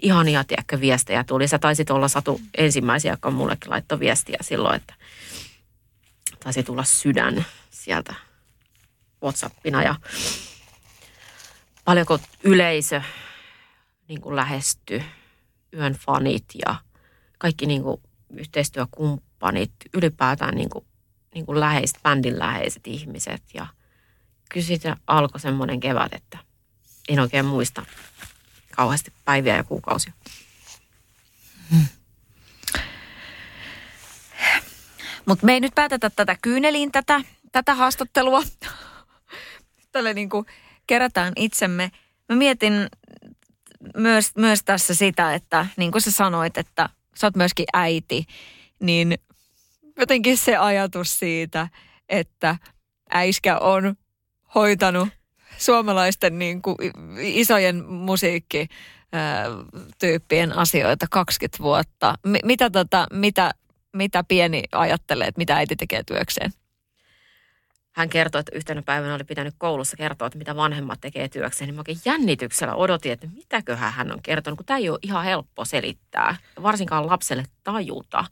[0.02, 1.48] ihania, tiedätkö, viestejä tuli.
[1.48, 4.94] Sä taisit olla Satu ensimmäisiä, joka mullekin laittoi viestiä silloin, että
[6.44, 8.14] taisi tulla sydän sieltä
[9.22, 9.82] Whatsappina.
[9.82, 9.94] Ja
[11.84, 13.02] paljonko yleisö
[14.08, 15.02] niin kuin lähesty,
[15.72, 16.74] yön fanit ja
[17.38, 18.00] kaikki niin kuin
[18.36, 20.84] yhteistyökumppanit, ylipäätään niin kuin,
[21.34, 23.42] niin kuin läheiset, bändin läheiset ihmiset.
[23.54, 23.66] Ja
[24.50, 26.38] kyllä siitä alkoi semmoinen kevät, että
[27.08, 27.86] en oikein muista
[28.76, 30.12] kauheasti päiviä ja kuukausia.
[35.26, 37.20] Mutta me ei nyt päätetä tätä kyyneliin tätä,
[37.52, 38.42] tätä haastattelua.
[39.92, 40.46] Tälle niin kuin
[40.90, 41.90] kerätään itsemme.
[42.28, 42.72] Mä mietin
[43.96, 48.26] myös, myös tässä sitä, että niin kuin sä sanoit, että sä oot myöskin äiti,
[48.80, 49.18] niin
[49.98, 51.68] jotenkin se ajatus siitä,
[52.08, 52.56] että
[53.14, 53.96] äiskä on
[54.54, 55.08] hoitanut
[55.58, 56.76] suomalaisten niin kuin
[57.18, 62.14] isojen musiikkityyppien asioita 20 vuotta.
[62.26, 63.50] M- mitä, tota, mitä,
[63.92, 66.52] mitä pieni ajattelee, että mitä äiti tekee työkseen?
[67.92, 71.68] Hän kertoi, että yhtenä päivänä oli pitänyt koulussa kertoa, että mitä vanhemmat tekee työkseen.
[71.68, 75.24] Niin mä oikein jännityksellä odotin, että mitäköhän hän on kertonut, kun tämä ei ole ihan
[75.24, 76.36] helppo selittää.
[76.62, 78.24] Varsinkaan lapselle tajuta.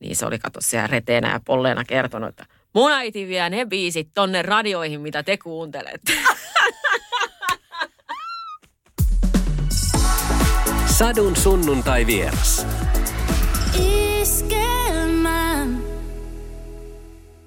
[0.00, 4.08] Niin se oli kato siellä reteenä ja polleena kertonut, että mun äiti vie ne biisit
[4.14, 6.12] tonne radioihin, mitä te kuuntelette.
[10.86, 12.66] Sadun sunnuntai vieras.
[14.20, 14.99] Iske